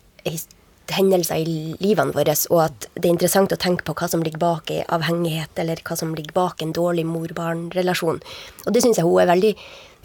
[0.90, 4.42] hendelser i livene våre, og at det er interessant å tenke på hva som ligger
[4.42, 8.18] bak ei avhengighet, eller hva som ligger bak en dårlig mor-barn-relasjon.
[8.64, 9.52] Og det syns jeg hun er veldig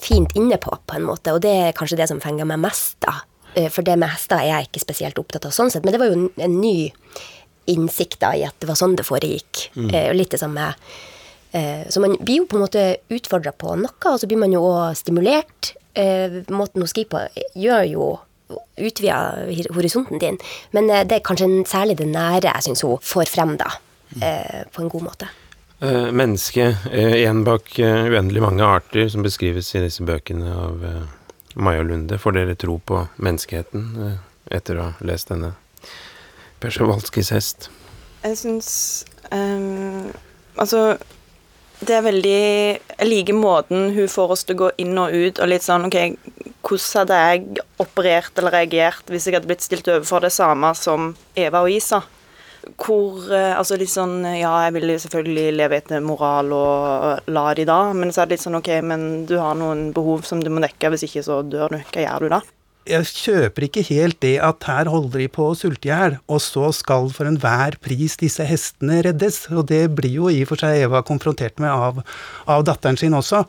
[0.01, 2.99] fint inne på, på en måte, og det er kanskje det som fenger meg mest,
[3.06, 3.24] da.
[3.56, 6.03] Eh, For det med hester er jeg ikke spesielt opptatt av sånn sett, men det
[6.03, 6.91] var jo en, ny
[7.72, 9.70] innsikt da i at det var sånn det foregikk.
[9.74, 9.89] Mm.
[9.89, 11.14] Eh, litt det samme Eh,
[11.89, 12.82] Så man blir jo på en måte
[13.14, 15.70] utfordra på noe, og så blir man jo òg stimulert.
[15.95, 17.22] Eh, Måten hun skriver på,
[17.56, 18.08] gjør jo
[18.78, 20.38] utvider horisonten din.
[20.76, 23.70] Men eh, det er kanskje særlig det nære jeg syns hun får frem, da.
[24.22, 25.30] eh, På en god måte.
[25.80, 30.86] Eh, menneske, eh, en bak eh, uendelig mange arter som beskrives i disse bøkene av
[30.88, 31.01] eh,
[31.56, 32.20] Maja Lunde.
[32.20, 34.20] Får dere tro på menneskeheten eh,
[34.60, 35.53] etter å ha lest denne
[36.64, 37.70] Persjewalskis hest?
[38.24, 38.70] Jeg syns
[39.32, 40.08] um,
[40.56, 40.95] Altså,
[41.86, 45.40] det er veldig Jeg liker måten hun får oss til å gå inn og ut,
[45.40, 45.98] og litt sånn OK,
[46.66, 51.14] hvordan hadde jeg operert eller reagert hvis jeg hadde blitt stilt overfor det samme som
[51.38, 52.02] Eva og Isa?
[52.82, 57.68] Hvor eh, Altså litt sånn Ja, jeg ville selvfølgelig leve etter moral og la de
[57.70, 60.50] da, men så er det litt sånn OK, men du har noen behov som du
[60.50, 61.82] må dekke, hvis ikke så dør du.
[61.94, 62.46] Hva gjør du da?
[62.86, 66.42] Jeg kjøper ikke helt det at her holder de på å sulte i hjel, og
[66.44, 69.44] så skal for enhver pris disse hestene reddes.
[69.52, 72.04] Og det blir jo i og for seg Eva konfrontert med av,
[72.50, 73.44] av datteren sin også.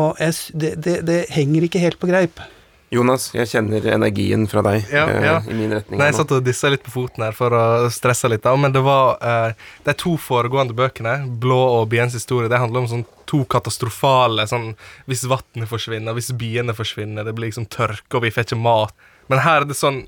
[0.00, 2.42] Og jeg, det, det, det henger ikke helt på greip.
[2.90, 5.34] Jonas, jeg kjenner energien fra deg Ja, ja.
[5.38, 6.00] Uh, i min retning.
[6.00, 7.62] Nei, jeg satt og dissa litt på foten her for å
[7.94, 12.50] stresse litt, da, men det var uh, De to foregående bøkene, 'Blå' og 'Biens historie',
[12.50, 14.72] det handler om sånn to katastrofale sånn
[15.06, 18.94] Hvis vannet forsvinner, hvis biene forsvinner, det blir liksom tørke, og vi får ikke mat.
[19.30, 20.02] Men her er det sånn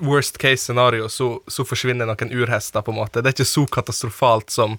[0.00, 3.20] worst case scenario, så, så forsvinner noen urhester, på en måte.
[3.20, 4.78] Det er ikke så katastrofalt som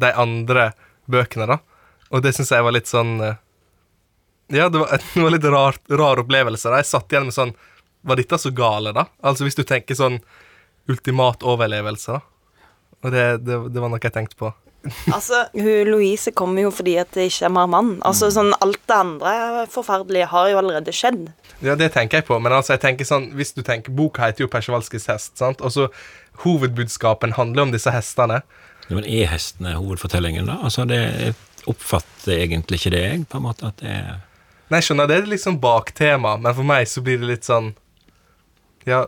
[0.00, 0.70] de andre
[1.12, 1.60] bøkene, da.
[2.08, 3.36] Og det syns jeg var litt sånn eh,
[4.52, 6.70] Ja, det var, det var litt rar, rar opplevelse.
[6.70, 6.82] da.
[6.82, 7.54] Jeg satt igjen med sånn
[8.06, 9.08] Var dette så gale, da?
[9.26, 10.20] Altså hvis du tenker sånn
[10.86, 12.22] ultimat overlevelse, da.
[13.02, 14.52] Og det, det, det var noe jeg tenkte på.
[15.16, 17.96] Altså, hun Louise kommer jo fordi at det ikke er mer mann.
[18.06, 19.32] Altså, sånn, Alt det andre
[19.72, 21.24] forferdelige har jo allerede skjedd.
[21.64, 24.44] Ja, det tenker jeg på, men altså, jeg tenker sånn Hvis du tenker Boka heter
[24.44, 25.64] jo 'Persevalskis hest, sant?
[25.64, 25.88] Og så
[26.44, 28.42] Hovedbudskapen handler om disse hestene.
[28.86, 30.60] Ja, men er hestene hovedfortellingen, da?
[30.62, 31.34] Altså, det
[31.66, 34.18] oppfatter egentlig ikke det, jeg, på en måte, at det er
[34.70, 37.72] Nei, skjønner, det er liksom baktema, men for meg så blir det litt sånn
[38.86, 39.04] Ja,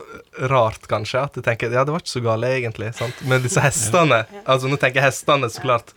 [0.51, 1.21] rart, kanskje.
[1.27, 2.93] At jeg tenker Ja, det var ikke så gale, egentlig.
[2.95, 3.15] sant?
[3.27, 5.93] Men disse hestene Altså, nå tenker jeg hestene, så klart.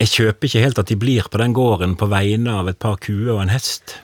[0.00, 2.96] Jeg kjøper ikke helt at de blir på den gården på vegne av et par
[3.02, 3.98] kuer og en hest.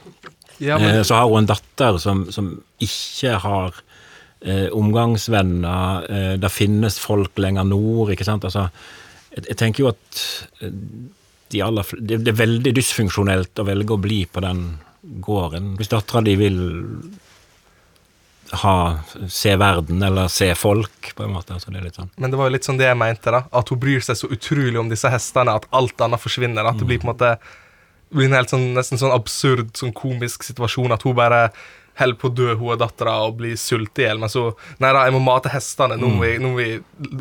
[0.60, 2.50] Ja, men- Eh, Så har hun en datter som, som
[2.80, 3.74] ikke har
[4.44, 6.06] eh, omgangsvenner.
[6.10, 8.44] Eh, det finnes folk lenger nord, ikke sant.
[8.44, 8.68] Altså,
[9.34, 10.22] jeg, jeg tenker jo at
[10.62, 10.70] eh,
[11.50, 14.64] de aller, det, det er veldig dysfunksjonelt å velge å bli på den
[15.24, 15.74] gården.
[15.78, 16.60] Hvis dattera di vil
[18.62, 18.74] ha,
[19.28, 21.56] se verden eller se folk, på en måte.
[21.56, 22.10] Altså, det er litt sånn.
[22.20, 23.44] Men det var jo litt sånn det jeg mente, da.
[23.50, 26.68] At hun bryr seg så utrolig om disse hestene at alt annet forsvinner.
[26.68, 27.36] At det blir på en måte
[28.14, 31.48] en helt sånn, nesten sånn absurd, sånn komisk situasjon at hun bare
[31.98, 34.18] holder på å dø, hun og dattera, og blir sultet i hjel.
[34.22, 34.42] Men så
[34.82, 35.94] Nei da, jeg må mate hestene.
[36.00, 36.68] Nå må vi, nå må vi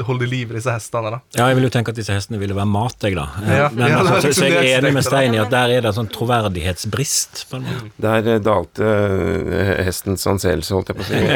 [0.08, 1.20] holde liv i disse hestene, da.
[1.38, 3.26] Ja, jeg vil jo tenke at disse hestene ville være mat, jeg, da.
[3.46, 5.04] Ja, Men, ja, altså, så, så jeg er jeg enig med.
[5.06, 7.34] Stein i at der er det en sånn troverdighetsbrist.
[7.50, 7.84] på en måte.
[8.06, 11.28] Der eh, dalte eh, hestens anseelse, holdt jeg på å si, eh,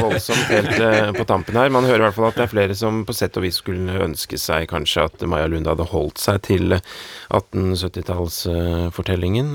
[0.00, 0.76] voldsomt helt
[1.18, 1.68] på tampen her.
[1.74, 3.92] Man hører i hvert fall at det er flere som på sett og vis skulle
[4.04, 9.48] ønske seg kanskje at Maja Lund hadde holdt seg til 1870-tallsfortellingen.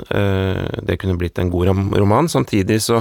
[0.85, 1.65] Det kunne blitt en god
[1.99, 2.27] roman.
[2.31, 2.97] Samtidig så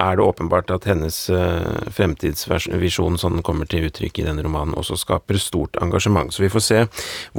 [0.00, 4.76] er det åpenbart at hennes eh, fremtidsvisjon, som den kommer til uttrykk i denne romanen,
[4.78, 6.32] også skaper stort engasjement.
[6.34, 6.80] Så vi får se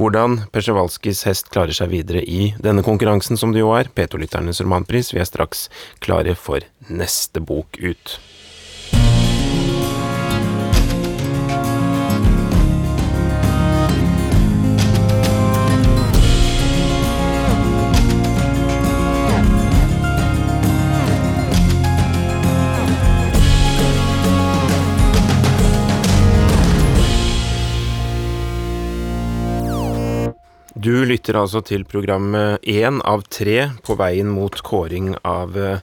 [0.00, 5.14] hvordan Persjevalskijs hest klarer seg videre i denne konkurransen, som det jo er, P2-lytternes romanpris.
[5.14, 5.68] Vi er straks
[6.04, 8.18] klare for neste bok ut.
[30.84, 35.78] Du lytter altså til programmet én av tre på veien mot kåring av eh,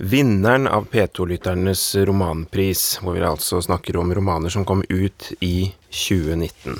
[0.00, 6.78] vinneren av P2-lytternes romanpris, hvor vi altså snakker om romaner som kom ut i 2019.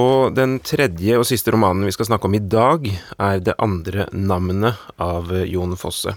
[0.00, 2.88] Og den tredje og siste romanen vi skal snakke om i dag,
[3.18, 6.16] er Det andre navnet av eh, Jon Fosse.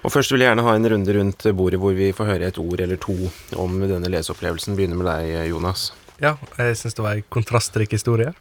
[0.00, 2.62] Og først vil jeg gjerne ha en runde rundt bordet hvor vi får høre et
[2.62, 3.18] ord eller to
[3.60, 4.80] om denne leseopplevelsen.
[4.80, 5.90] Begynner med deg, Jonas.
[6.22, 8.32] Ja, jeg syns det var ei kontrastrik historie.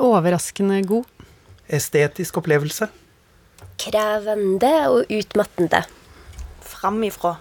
[0.00, 1.08] Overraskende god.
[1.72, 2.88] Estetisk opplevelse.
[3.80, 5.82] Krevende og utmattende.
[6.72, 7.34] Framifrå.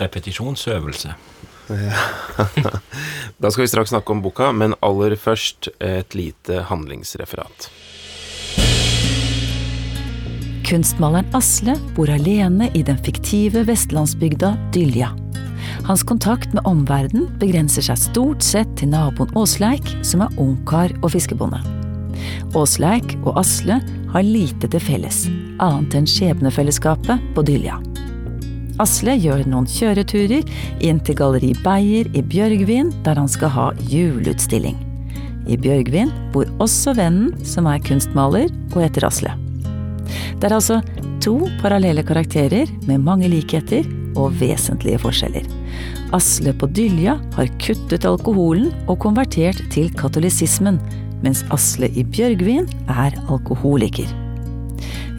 [0.00, 1.14] Repetisjonsøvelse.
[3.40, 7.70] Da skal vi straks snakke om boka, men aller først et lite handlingsreferat.
[10.66, 15.08] Kunstmaleren Asle bor alene i den fiktive vestlandsbygda Dylja.
[15.90, 21.10] Hans kontakt med omverdenen begrenser seg stort sett til naboen Åsleik, som er ungkar og
[21.16, 21.58] fiskebonde.
[22.54, 23.80] Åsleik og Asle
[24.12, 25.24] har lite til felles,
[25.58, 27.80] annet enn skjebnefellesskapet på Dylja.
[28.78, 30.46] Asle gjør noen kjøreturer
[30.78, 34.78] inn til Galleri Beyer i Bjørgvin, der han skal ha juleutstilling.
[35.50, 39.34] I Bjørgvin bor også vennen, som er kunstmaler og heter Asle.
[40.38, 40.84] Det er altså
[41.18, 45.46] to parallelle karakterer med mange likheter og vesentlige forskjeller.
[46.16, 50.80] Asle på Dylja har kuttet alkoholen og konvertert til katolisismen,
[51.24, 54.08] mens Asle i Bjørgvin er alkoholiker.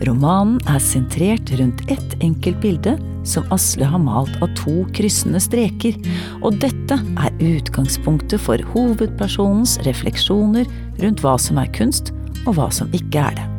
[0.07, 2.95] Romanen er sentrert rundt ett enkelt bilde
[3.27, 5.97] som Asle har malt av to kryssende streker,
[6.41, 10.65] og dette er utgangspunktet for hovedpersonens refleksjoner
[11.03, 12.15] rundt hva som er kunst,
[12.47, 13.50] og hva som ikke er det.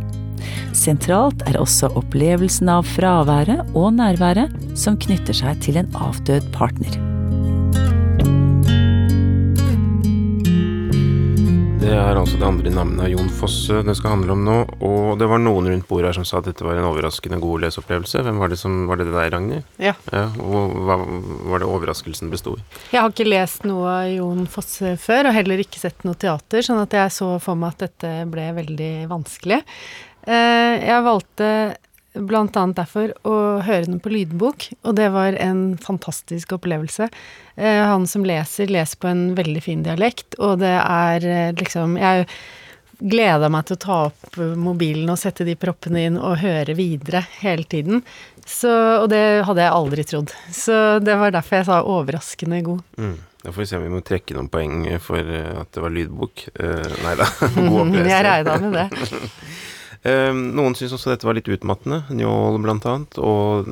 [0.76, 7.00] Sentralt er også opplevelsen av fraværet og nærværet som knytter seg til en avdød partner.
[11.82, 14.54] Det er altså det andre navnet av Jon Fosse det skal handle om nå.
[14.86, 17.64] Og det var noen rundt bordet her som sa at dette var en overraskende god
[17.66, 18.22] leseopplevelse.
[18.22, 19.66] Hvem var det som Var det det deg, Ragnhild?
[19.82, 19.92] Ja.
[20.40, 20.96] og hva
[21.50, 22.64] var det overraskelsen bestod i?
[22.94, 26.62] Jeg har ikke lest noe av Jon Fosse før, og heller ikke sett noe teater,
[26.64, 29.60] sånn at jeg så for meg at dette ble veldig vanskelig.
[30.26, 31.48] Eh, Jeg valgte
[32.12, 37.08] blant annet derfor å høre den på lydbok, og det var en fantastisk opplevelse.
[37.56, 41.96] Eh, Han som leser, leser på en veldig fin dialekt, og det er eh, liksom
[42.00, 42.26] Jeg
[43.02, 47.24] gleda meg til å ta opp mobilen og sette de proppene inn og høre videre
[47.40, 48.04] hele tiden.
[48.46, 48.70] Så,
[49.02, 50.30] og det hadde jeg aldri trodd.
[50.54, 52.84] Så det var derfor jeg sa overraskende god.
[52.98, 53.16] Mm.
[53.42, 56.44] Da får vi se om vi må trekke noen poeng for at det var lydbok.
[56.54, 58.12] Eh, nei da, god opplevelse.
[58.12, 58.86] Jeg regna med det.
[60.02, 62.00] Eh, noen syns også dette var litt utmattende.
[62.10, 63.18] Njål blant annet.
[63.22, 63.68] Og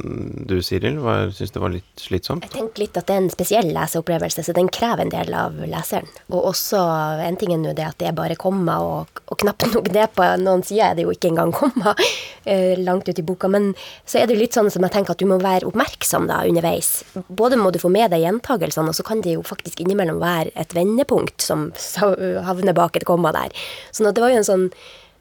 [0.46, 1.00] du, Siril,
[1.34, 2.46] syns det var litt slitsomt?
[2.46, 5.58] Jeg tenker litt at det er en spesiell leseopplevelse, så den krever en del av
[5.58, 6.06] leseren.
[6.30, 6.84] Og også
[7.26, 10.06] en ting er nå det at det er bare komma, og, og knapt nok det
[10.14, 11.96] på noen sider er det jo ikke engang komma
[12.44, 13.50] eh, langt ut i boka.
[13.50, 13.72] Men
[14.06, 17.00] så er det litt sånn som jeg tenker at du må være oppmerksom da underveis.
[17.26, 20.54] Både må du få med deg gjentagelsene, og så kan det jo faktisk innimellom være
[20.54, 21.72] et vendepunkt som
[22.48, 23.50] havner bak et komma der.
[23.90, 24.68] Sånn at det var jo en sånn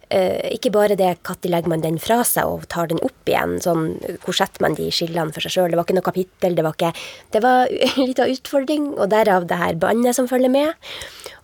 [0.09, 3.59] Eh, ikke bare det når legger man den fra seg og tar den opp igjen,
[3.61, 3.91] sånn
[4.23, 5.69] hvor setter man de skillene for seg sjøl.
[5.69, 6.93] Det var ikke noe kapittel, det var ikke
[7.35, 10.73] Det var en liten utfordring, og derav det her båndet som følger med.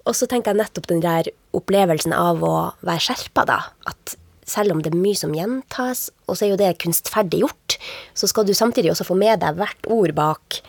[0.05, 2.55] Og så tenker jeg nettopp den der opplevelsen av å
[2.85, 3.59] være skjerpa, da.
[3.89, 7.77] At selv om det er mye som gjentas, og så er jo det kunstferdig gjort,
[8.17, 10.59] så skal du samtidig også få med deg hvert ord bak.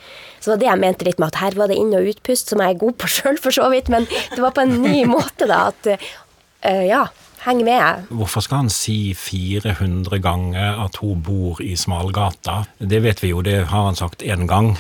[0.41, 2.53] Så det var det jeg mente litt med at her var det inn- og utpust,
[2.53, 5.05] som jeg er god på sjøl, for så vidt, men det var på en ny
[5.17, 5.69] måte, da.
[5.73, 7.07] At eh, ja,
[7.45, 8.07] heng med.
[8.09, 12.63] Hvorfor skal han si 400 ganger at hun bor i Smalgata?
[12.79, 14.75] Det vet vi jo, det har han sagt én gang.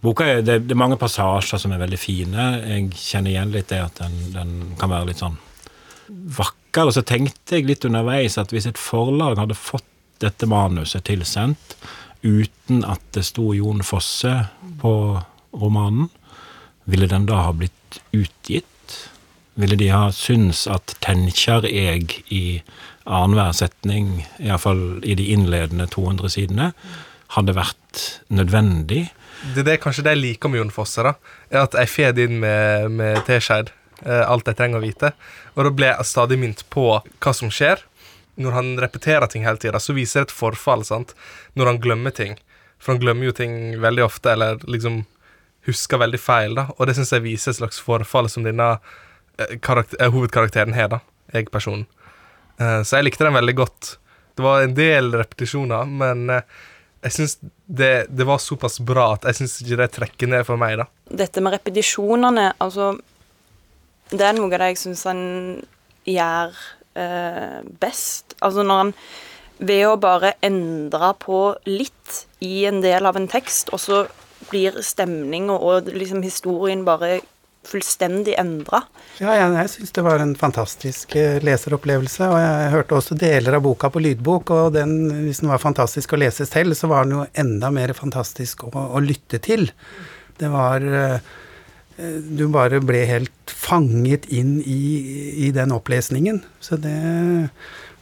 [0.00, 2.48] Boka er, det, det, er mange passasjer som er veldig fine.
[2.64, 5.36] Jeg kjenner igjen litt det at den, den kan være litt sånn
[6.08, 6.88] vakker.
[6.88, 9.86] Og så tenkte jeg litt underveis at hvis et forlag hadde fått
[10.20, 11.76] dette manuset tilsendt
[12.20, 14.34] uten at det sto Jon Fosse
[14.80, 14.92] på
[15.56, 16.10] romanen,
[16.84, 18.66] ville den da ha blitt utgitt?
[19.60, 22.62] Ville de ha syntes at 'tenkjer eg' i
[23.04, 26.70] annenhver setning, iallfall i de innledende 200 sidene,
[27.36, 29.10] hadde vært nødvendig?
[29.54, 31.14] Det er det kanskje jeg liker med Jon Fosse, da,
[31.50, 33.72] er at jeg får det inn med, med teskjeer.
[34.04, 35.12] Eh, alt jeg trenger å vite.
[35.56, 37.82] Og da ble jeg stadig minnet på hva som skjer.
[38.40, 40.84] Når han repeterer ting hele tida, så viser det et forfall.
[40.84, 41.14] sant?
[41.54, 42.38] Når han glemmer ting.
[42.80, 45.02] For han glemmer jo ting veldig ofte, eller liksom
[45.68, 46.54] husker veldig feil.
[46.54, 48.78] da, Og det syns jeg viser et slags forfall som denne
[49.40, 51.00] hovedkarakteren har, da.
[51.34, 51.86] Jeg-personen.
[52.58, 53.94] Så jeg likte den veldig godt.
[54.36, 56.42] Det var en del repetisjoner, men
[57.00, 60.60] jeg syns det, det, var såpass bra at jeg syns ikke det trekker ned for
[60.60, 60.86] meg, da.
[61.22, 62.92] Dette med repetisjonene, altså
[64.10, 65.22] Det er noe av det jeg syns han
[66.08, 66.54] gjør
[66.98, 68.34] uh, best.
[68.42, 68.94] Altså når han
[69.60, 74.02] ved å bare endre på litt i en del av en tekst, og så
[74.50, 77.20] blir stemning og, og liksom historien bare
[77.70, 78.82] fullstendig endra.
[79.20, 82.28] Ja, jeg, jeg syns det var en fantastisk eh, leseropplevelse.
[82.28, 84.96] Og jeg hørte også deler av boka på lydbok, og den,
[85.26, 88.72] hvis den var fantastisk å lese selv, så var den jo enda mer fantastisk å,
[88.72, 89.68] å lytte til.
[90.40, 91.36] Det var eh,
[92.38, 94.80] Du bare ble helt fanget inn i,
[95.46, 96.40] i den opplesningen.
[96.64, 96.96] Så det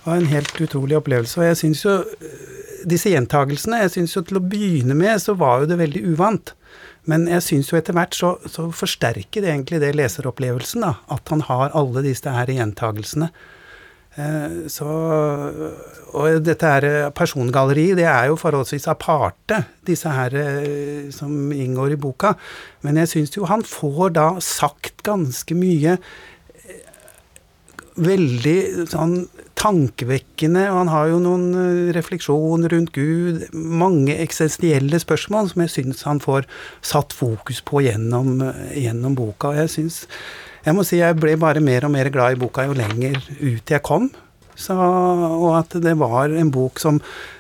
[0.05, 1.41] var en helt utrolig opplevelse.
[1.41, 2.47] Og jeg syns jo eh,
[2.89, 6.55] disse gjentagelsene Jeg syns jo til å begynne med så var jo det veldig uvant.
[7.09, 10.97] Men jeg syns jo etter hvert så, så, forsterker det egentlig det leseropplevelsen, da.
[11.15, 13.31] At han har alle disse her gjentagelsene.
[14.19, 14.89] Eh, så
[16.19, 22.01] Og dette her persongalleriet, det er jo forholdsvis aparte, disse her eh, som inngår i
[22.01, 22.35] boka.
[22.85, 25.99] Men jeg syns jo han får da sagt ganske mye
[27.99, 28.59] veldig
[28.91, 29.15] sånn
[29.59, 36.05] tankevekkende, han har jo noen eh, refleksjoner rundt Gud, mange eksistensielle spørsmål som jeg syns
[36.07, 36.47] han får
[36.87, 39.55] satt fokus på gjennom, eh, gjennom boka.
[39.59, 40.07] Jeg syns
[40.67, 43.71] Jeg må si jeg ble bare mer og mer glad i boka jo lenger ut
[43.71, 44.11] jeg kom.
[44.59, 46.99] Så, og at det var en bok som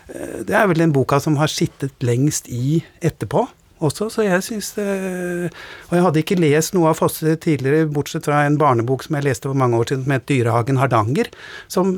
[0.09, 3.47] eh, Det er vel den boka som har sittet lengst i etterpå
[3.85, 8.45] også, så jeg syns Og jeg hadde ikke lest noe av Fosse tidligere, bortsett fra
[8.47, 11.31] en barnebok som jeg leste for mange år siden, som het 'Dyrehagen Hardanger'.
[11.69, 11.93] Som,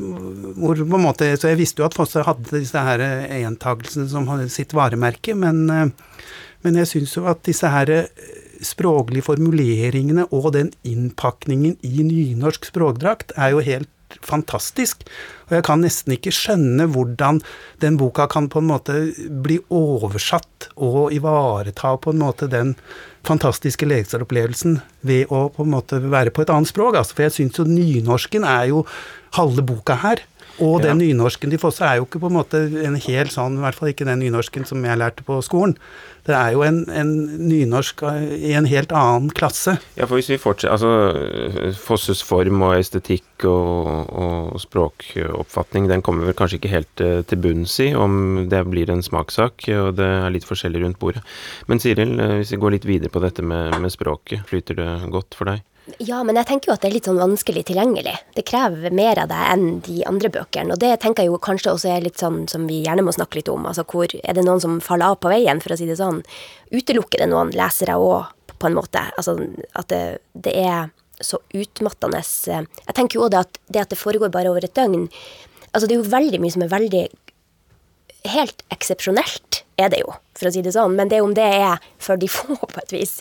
[0.57, 4.29] hvor på en måte, så jeg visste jo at Fosse hadde disse her gjentagelsene som
[4.49, 5.67] sitt varemerke, men,
[6.63, 8.09] men jeg syns jo at disse her
[8.61, 13.89] språklige formuleringene og den innpakningen i nynorsk språkdrakt er jo helt
[14.27, 15.05] fantastisk.
[15.49, 17.41] Og jeg kan nesten ikke skjønne hvordan
[17.83, 18.99] den boka kan på en måte
[19.45, 22.75] bli oversatt og ivareta på en måte den
[23.27, 26.99] fantastiske leseropplevelsen ved å på en måte være på et annet språk.
[27.01, 28.85] Altså, for jeg syns jo nynorsken er jo
[29.37, 30.25] halve boka her.
[30.61, 33.65] Og den nynorsken de får, er jo ikke på en måte en hel sånn, i
[33.65, 35.77] hvert fall ikke den nynorsken som jeg lærte på skolen.
[36.27, 37.11] Det er jo en, en
[37.49, 38.03] nynorsk
[38.37, 39.79] i en helt annen klasse.
[39.97, 46.29] Ja, for hvis vi fortsetter Altså, Fosses form og estetikk og, og språkoppfatning, den kommer
[46.29, 50.07] vel kanskje ikke helt eh, til bunns i, om det blir en smakssak, og det
[50.21, 51.25] er litt forskjellig rundt bordet.
[51.71, 54.91] Men Siril, eh, hvis vi går litt videre på dette med, med språket, flyter det
[55.11, 55.65] godt for deg?
[55.99, 58.15] Ja, men jeg tenker jo at det er litt sånn vanskelig tilgjengelig.
[58.37, 60.75] Det krever mer av deg enn de andre bøkene.
[60.75, 63.41] Og det tenker jeg jo kanskje også er litt sånn som vi gjerne må snakke
[63.41, 63.67] litt om.
[63.69, 66.23] Altså hvor er det noen som faller av på veien, for å si det sånn.
[66.71, 68.31] Utelukker det noen lesere òg,
[68.61, 69.03] på en måte?
[69.17, 69.39] Altså
[69.79, 70.03] at det,
[70.37, 74.65] det er så utmattende Jeg tenker jo òg det det at det foregår bare over
[74.65, 75.11] et døgn
[75.71, 77.03] Altså det er jo veldig mye som er veldig
[78.31, 80.93] Helt eksepsjonelt er det jo, for å si det sånn.
[80.93, 83.15] Men det er om det er for de få, på et vis.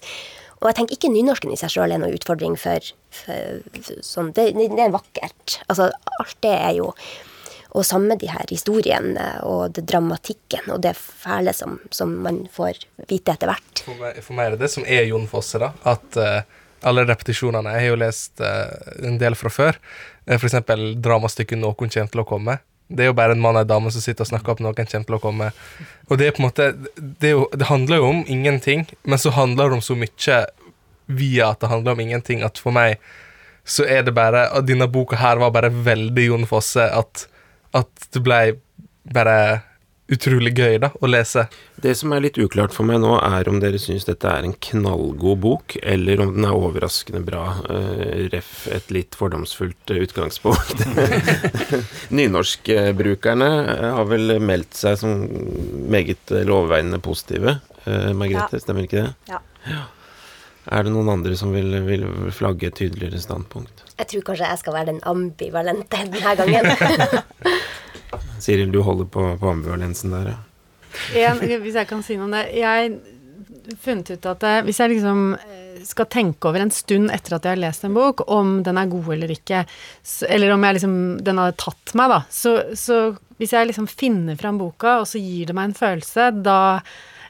[0.60, 2.84] Og jeg tenker ikke nynorsken i seg sjøl er noen utfordring for,
[3.16, 5.60] for, for sånn, det, det, er vakkert.
[5.72, 5.90] Altså,
[6.20, 6.94] alt det er jo
[7.78, 12.82] Og samme de her historiene og det dramatikken og det fæle som, som man får
[13.12, 13.84] vite etter hvert.
[13.86, 15.70] For meg, for meg, er det det som er Jon Fosse, da.
[15.88, 16.42] At uh,
[16.90, 18.74] alle repetisjonene Jeg har jo lest uh,
[19.06, 19.78] en del fra før.
[20.26, 22.58] Uh, eksempel dramastykket 'Noen kommer til å komme'.
[22.90, 24.76] Det er jo bare en mann og en dame som sitter og snakker opp noen
[24.78, 25.50] kommer til å komme.
[26.10, 29.34] Og det er på en måte det, jo, det, handler jo om ingenting, men så
[29.36, 30.40] handler det om så mye
[31.10, 32.98] via at det handler om ingenting, at for meg
[33.70, 37.28] så er det bare at denne boka her var bare veldig Jon Fosse at,
[37.78, 38.40] at det ble
[39.14, 39.36] bare
[40.10, 41.46] utrolig gøy da, å lese.
[41.80, 44.56] Det som er litt uklart for meg nå, er om dere syns dette er en
[44.66, 47.44] knallgod bok, eller om den er overraskende bra.
[47.70, 48.66] Uh, ref.
[48.74, 50.84] et litt fordomsfullt utgangspunkt.
[52.20, 55.24] Nynorskbrukerne uh, har vel meldt seg som
[55.92, 57.60] meget lovveiende positive.
[57.86, 58.64] Uh, Margrethe, Ja.
[58.66, 59.14] stemmer ikke det?
[59.32, 59.40] Ja.
[60.70, 62.04] Er det noen andre som vil, vil
[62.36, 63.86] flagge et tydeligere standpunkt?
[63.96, 67.24] Jeg tror kanskje jeg skal være den ambivalente denne gangen.
[68.44, 70.38] Siril, du holder på, på ambivalensen der, ja.
[71.16, 72.46] En, hvis jeg kan si noe om det.
[72.58, 77.12] Jeg har funnet ut at eh, hvis jeg liksom eh, skal tenke over en stund
[77.14, 79.64] etter at jeg har lest en bok, om den er god eller ikke,
[80.28, 83.00] eller om liksom, den har tatt meg, da, så, så
[83.40, 86.60] hvis jeg liksom finner fram boka, og så gir det meg en følelse, da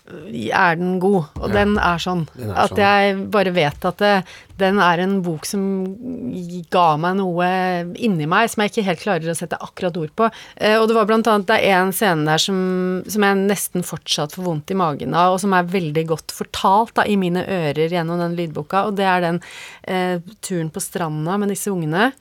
[0.09, 1.27] er den god.
[1.39, 2.27] Og Ja, den er sånn.
[2.35, 2.81] den er at sånn.
[2.81, 4.13] jeg bare vet at det,
[4.57, 5.61] den er en bok som
[6.71, 7.49] ga meg noe
[7.95, 10.29] inni meg som jeg ikke helt klarer å sette akkurat ord på.
[10.57, 12.59] Eh, og det var blant annet det er en scene der som,
[13.07, 16.95] som jeg nesten fortsatt får vondt i magen av, og som er veldig godt fortalt
[16.99, 19.41] da, i mine ører gjennom den lydboka, og det er den
[19.87, 22.11] eh, turen på stranda med disse ungene.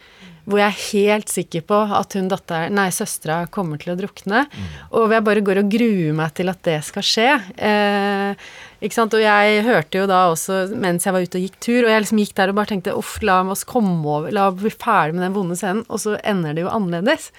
[0.48, 4.46] Hvor jeg er helt sikker på at hun datter, nei, søstera kommer til å drukne.
[4.88, 7.28] Og hvor jeg bare går og gruer meg til at det skal skje.
[7.68, 8.48] Eh,
[8.80, 9.12] ikke sant?
[9.12, 12.04] Og jeg hørte jo da også mens jeg var ute og gikk tur, og jeg
[12.04, 15.18] liksom gikk der og bare tenkte uff, la oss komme over, la oss bli ferdig
[15.18, 17.30] med den vonde scenen, og så ender det jo annerledes.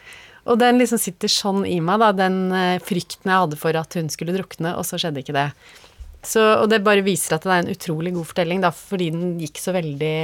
[0.49, 3.97] Og den liksom sitter sånn i meg, da, den eh, frykten jeg hadde for at
[3.97, 5.49] hun skulle drukne, og så skjedde ikke det.
[6.25, 9.37] Så, og det bare viser at det er en utrolig god fortelling, da, fordi den
[9.39, 10.15] gikk så veldig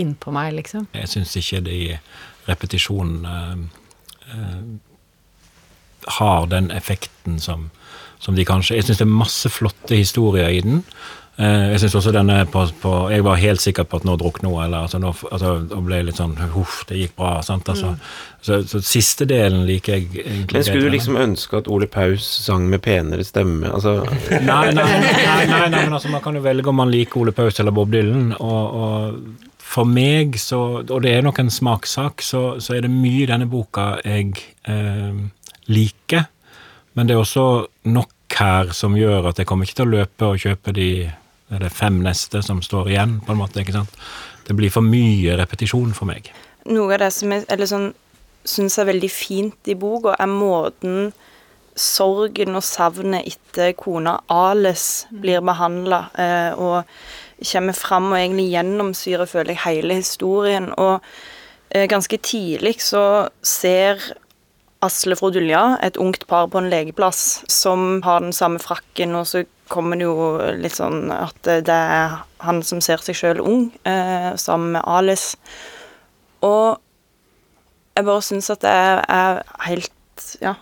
[0.00, 0.86] inn på meg, liksom.
[0.96, 1.80] Jeg syns ikke de
[2.48, 3.34] repetisjonene
[4.32, 4.62] eh,
[6.18, 7.68] har den effekten som,
[8.20, 10.82] som de kanskje Jeg syns det er masse flotte historier i den.
[11.36, 14.14] Eh, jeg synes også den er på, på Jeg var helt sikker på at nå
[14.20, 17.32] drukner hun, eller altså, nå, altså, og ble litt sånn Huff, det gikk bra.
[17.42, 17.68] Sant?
[17.72, 17.96] Altså,
[18.44, 22.28] så, så siste delen liker jeg egentlig Men skulle du liksom ønske at Ole Paus
[22.44, 23.72] sang med penere stemme?
[23.74, 23.96] Altså
[24.30, 27.34] Nei, nei, nei, nei, nei, men altså man kan jo velge om man liker Ole
[27.34, 28.30] Paus eller Bob Dylan.
[28.38, 29.42] Og, og
[29.74, 33.30] for meg, så, og det er nok en smakssak, så, så er det mye i
[33.30, 34.36] denne boka jeg
[34.70, 35.18] eh,
[35.66, 36.28] liker.
[36.94, 37.48] Men det er også
[37.90, 40.88] nok her som gjør at jeg kommer ikke til å løpe og kjøpe de
[41.54, 43.60] er det fem neste som står igjen, på en måte.
[43.62, 44.00] ikke sant?
[44.44, 46.30] Det blir for mye repetisjon for meg.
[46.68, 47.92] Noe av det som jeg eller sånn,
[48.44, 51.12] syns er veldig fint i boka, er måten
[51.74, 56.84] sorgen og savnet etter kona Ales blir behandla, eh, og
[57.44, 60.70] kommer fram og egentlig gjennomsyrer, føler jeg, hele historien.
[60.78, 61.00] Og
[61.70, 64.00] eh, ganske tidlig så ser
[64.84, 69.26] Asle fra Dulja, et ungt par på en legeplass, som har den samme frakken, og
[69.30, 70.16] så kommer det jo
[70.60, 75.38] litt sånn at det er han som ser seg sjøl ung, eh, sammen med Alice.
[76.44, 76.76] Og
[77.94, 80.54] jeg bare syns at det er helt ja,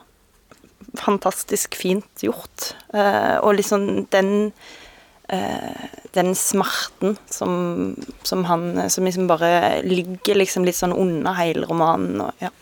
[1.00, 2.72] fantastisk fint gjort.
[2.94, 4.52] Eh, og liksom den
[5.32, 11.66] eh, den smerten som, som han Som liksom bare ligger liksom litt sånn under hele
[11.66, 12.20] romanen.
[12.20, 12.52] Og, ja.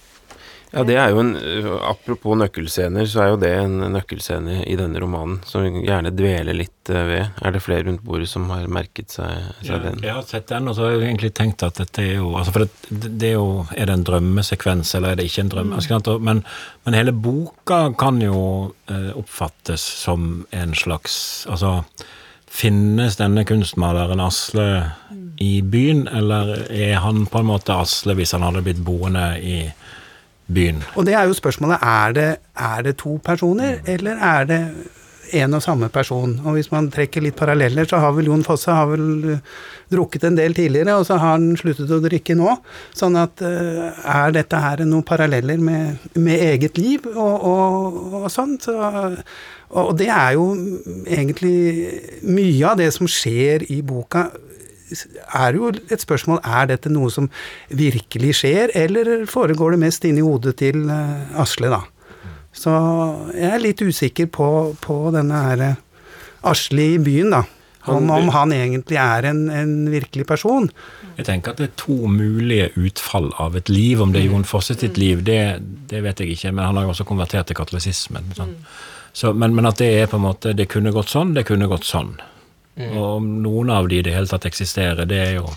[0.71, 1.33] Ja, det er jo en
[1.83, 6.55] Apropos nøkkelscener, så er jo det en nøkkelscene i denne romanen som vi gjerne dveler
[6.55, 7.41] litt eh, ved.
[7.43, 9.99] Er det flere rundt bordet som har merket seg, seg Ja, den?
[10.07, 12.55] jeg har sett den, og så har jeg egentlig tenkt at dette er jo altså
[12.55, 15.75] For det, det er jo Er det en drømmesekvens, eller er det ikke en drøm?
[15.75, 16.45] Altså, men,
[16.87, 18.39] men hele boka kan jo
[18.91, 21.81] eh, oppfattes som en slags Altså
[22.51, 24.65] Finnes denne kunstmaleren Asle
[25.41, 29.61] i byen, eller er han på en måte Asle hvis han hadde blitt boende i
[30.55, 30.81] byen?
[30.97, 34.63] Og det er jo spørsmålet er det, er det to personer, eller er det
[35.39, 36.33] en og samme person?
[36.45, 39.45] Og hvis man trekker litt paralleller, så har vel Jon Fosse har vel eh,
[39.93, 42.57] drukket en del tidligere, og så har han sluttet å drikke nå.
[42.97, 48.29] Sånn at eh, er dette her noen paralleller med, med eget liv og, og, og
[48.33, 48.59] sånn?
[48.63, 48.77] Så,
[49.71, 50.51] og det er jo
[51.07, 54.29] egentlig mye av det som skjer i boka
[54.91, 57.29] er jo et spørsmål er dette noe som
[57.69, 61.85] virkelig skjer, eller foregår det mest inni hodet til eh, Asle, da.
[62.57, 62.73] Så
[63.37, 64.51] jeg er litt usikker på,
[64.83, 65.81] på denne her eh,
[66.51, 67.45] Asle i byen, da.
[67.89, 70.67] Om, om han egentlig er en, en virkelig person.
[71.17, 74.03] Jeg tenker at det er to mulige utfall av et liv.
[74.05, 75.39] Om det er Jon Fosse sitt liv, det,
[75.89, 78.35] det vet jeg ikke, men han har jo også konvertert til katolisismen.
[78.37, 78.53] Sånn.
[79.17, 81.71] Så, men, men at det er på en måte Det kunne gått sånn, det kunne
[81.73, 82.13] gått sånn.
[82.97, 85.49] Og om noen av de i det hele tatt eksisterer, det er jo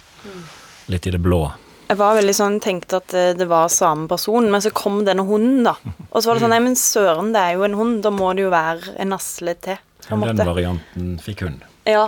[0.92, 1.46] litt i det blå.
[1.90, 5.26] Jeg var veldig sånn, tenkte at eh, det var samme person, men så kom denne
[5.28, 5.76] hunden, da.
[6.10, 8.32] Og så var det sånn, nei, men søren, det er jo en hund, da må
[8.34, 10.46] det jo være en Asle til, Ja, Den måte.
[10.48, 11.60] varianten fikk hun.
[11.88, 12.08] Ja.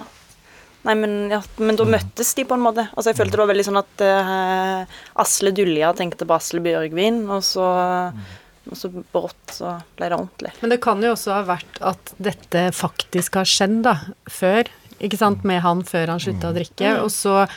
[0.86, 2.84] Nei, men, ja, men da møttes de på en måte.
[2.93, 7.24] Altså, jeg følte det var veldig sånn at eh, Asle Dulja tenkte på Asle Bjørgvin,
[7.34, 7.68] og så
[8.66, 10.51] Og så brått så ble det ordentlig.
[10.63, 13.93] Men det kan jo også ha vært at dette faktisk har skjedd, da,
[14.26, 14.72] før.
[15.04, 17.04] Ikke sant, med han før han slutta å drikke, Mm.
[17.04, 17.48] og så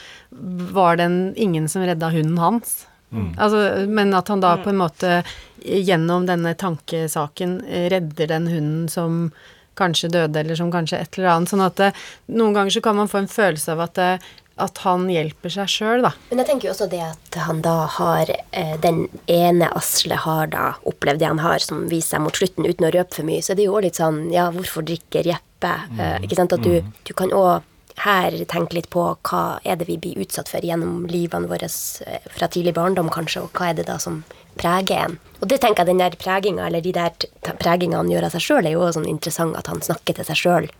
[0.72, 2.86] var det en, ingen som redda hunden hans.
[3.12, 3.34] Mm.
[3.38, 4.64] Altså, men at han da Mm.
[4.64, 5.24] på en måte
[5.64, 9.32] gjennom denne tankesaken eh, redder den hunden som
[9.76, 11.48] kanskje døde, eller som kanskje et eller annet.
[11.48, 11.92] Sånn at det,
[12.28, 14.20] noen ganger så kan man få en følelse av at, det,
[14.62, 16.12] at han hjelper seg sjøl, da.
[16.30, 20.50] Men jeg tenker jo også det at han da har eh, Den ene Asle har
[20.52, 23.42] da opplevd det han har, som viser seg mot slutten, uten å røpe for mye.
[23.44, 25.74] Så det er jo òg litt sånn Ja, hvorfor drikker Jeppe?
[25.98, 26.54] Eh, ikke sant?
[26.54, 27.66] At du, du kan òg
[28.04, 32.28] her tenke litt på hva er det vi blir utsatt for gjennom livene våre eh,
[32.34, 34.22] fra tidlig barndom, kanskje, og hva er det da som
[34.58, 35.16] preger en.
[35.40, 37.14] Og det tenker jeg den der preginga, eller de der
[37.60, 40.28] pregingene han gjør av seg sjøl, er jo også sånn interessant at han snakker til
[40.28, 40.70] seg sjøl.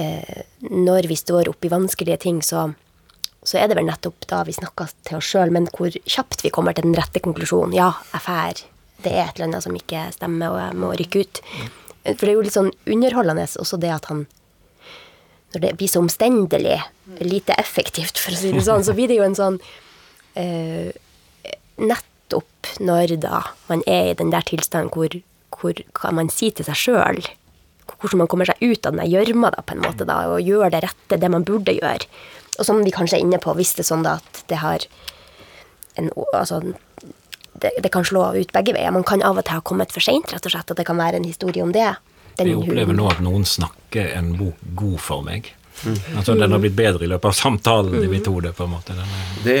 [0.00, 2.70] Eh, når vi står oppi vanskelige ting, så
[3.42, 6.52] så er det vel nettopp da vi snakker til oss sjøl, men hvor kjapt vi
[6.54, 7.74] kommer til den rette konklusjonen.
[7.74, 8.62] Ja, jeg fær.
[9.02, 11.40] Det er et eller annet som ikke stemmer, og jeg må rykke ut.
[12.04, 14.24] For det er jo litt sånn underholdende også det at han
[15.52, 16.78] Når det blir så omstendelig,
[17.20, 20.88] lite effektivt, for å si det sånn, så blir det jo en sånn uh,
[21.76, 25.12] Nettopp når da man er i den der tilstanden hvor,
[25.52, 27.20] hvor kan man si til seg sjøl
[27.86, 30.82] hvordan man kommer seg ut av den gjørma på en måte, da, og gjør det
[30.86, 32.08] rette, det man burde gjøre.
[32.58, 34.86] Og som vi kanskje er inne på, hvis det er sånn da at det har
[36.00, 36.62] en Altså,
[37.60, 38.92] det, det kan slå ut begge veier.
[38.94, 40.70] Man kan av og til ha kommet for seint, rett og slett.
[40.72, 41.90] At det kan være en historie om det.
[42.38, 45.52] Den Jeg opplever nå at noen snakker en bok god for meg.
[46.16, 48.52] Altså Den har blitt bedre i løpet av samtalen i mitt hode.
[48.52, 48.94] på en måte.
[49.44, 49.58] Det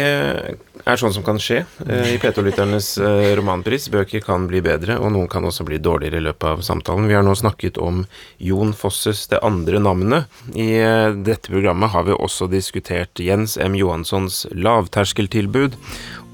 [0.84, 3.88] er sånn som kan skje eh, i P2-lytternes eh, romanpris.
[3.92, 7.08] Bøker kan bli bedre, og noen kan også bli dårligere i løpet av samtalen.
[7.10, 8.04] Vi har nå snakket om
[8.42, 10.30] Jon Fosses Det andre navnet.
[10.54, 13.78] I eh, dette programmet har vi også diskutert Jens M.
[13.78, 15.78] Johanssons lavterskeltilbud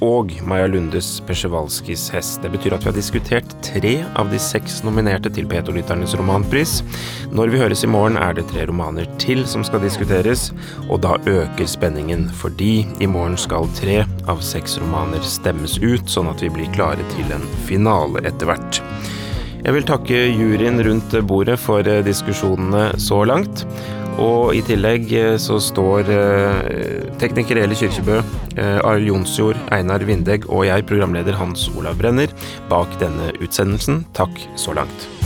[0.04, 2.40] og Maja Lundes Persevalskis hest.
[2.42, 6.78] Det betyr at vi har diskutert tre av de seks nominerte til P2-lytternes romanpris.
[7.34, 10.48] Når vi høres i morgen, er det tre romaner til som skal diskuteres,
[10.88, 16.30] og da øker spenningen, fordi i morgen skal tre av seks romaner stemmes ut, sånn
[16.30, 18.82] at vi blir klare til en finale etter hvert.
[19.58, 23.66] Jeg vil takke juryen rundt bordet for eh, diskusjonene så langt.
[24.18, 28.18] Og i tillegg eh, så står eh, tekniker Eli Kyrkjebø,
[28.58, 32.34] eh, Arild Jonsjord, Einar Vindegg og jeg, programleder Hans Olav Brenner,
[32.72, 34.04] bak denne utsendelsen.
[34.18, 35.17] Takk så langt.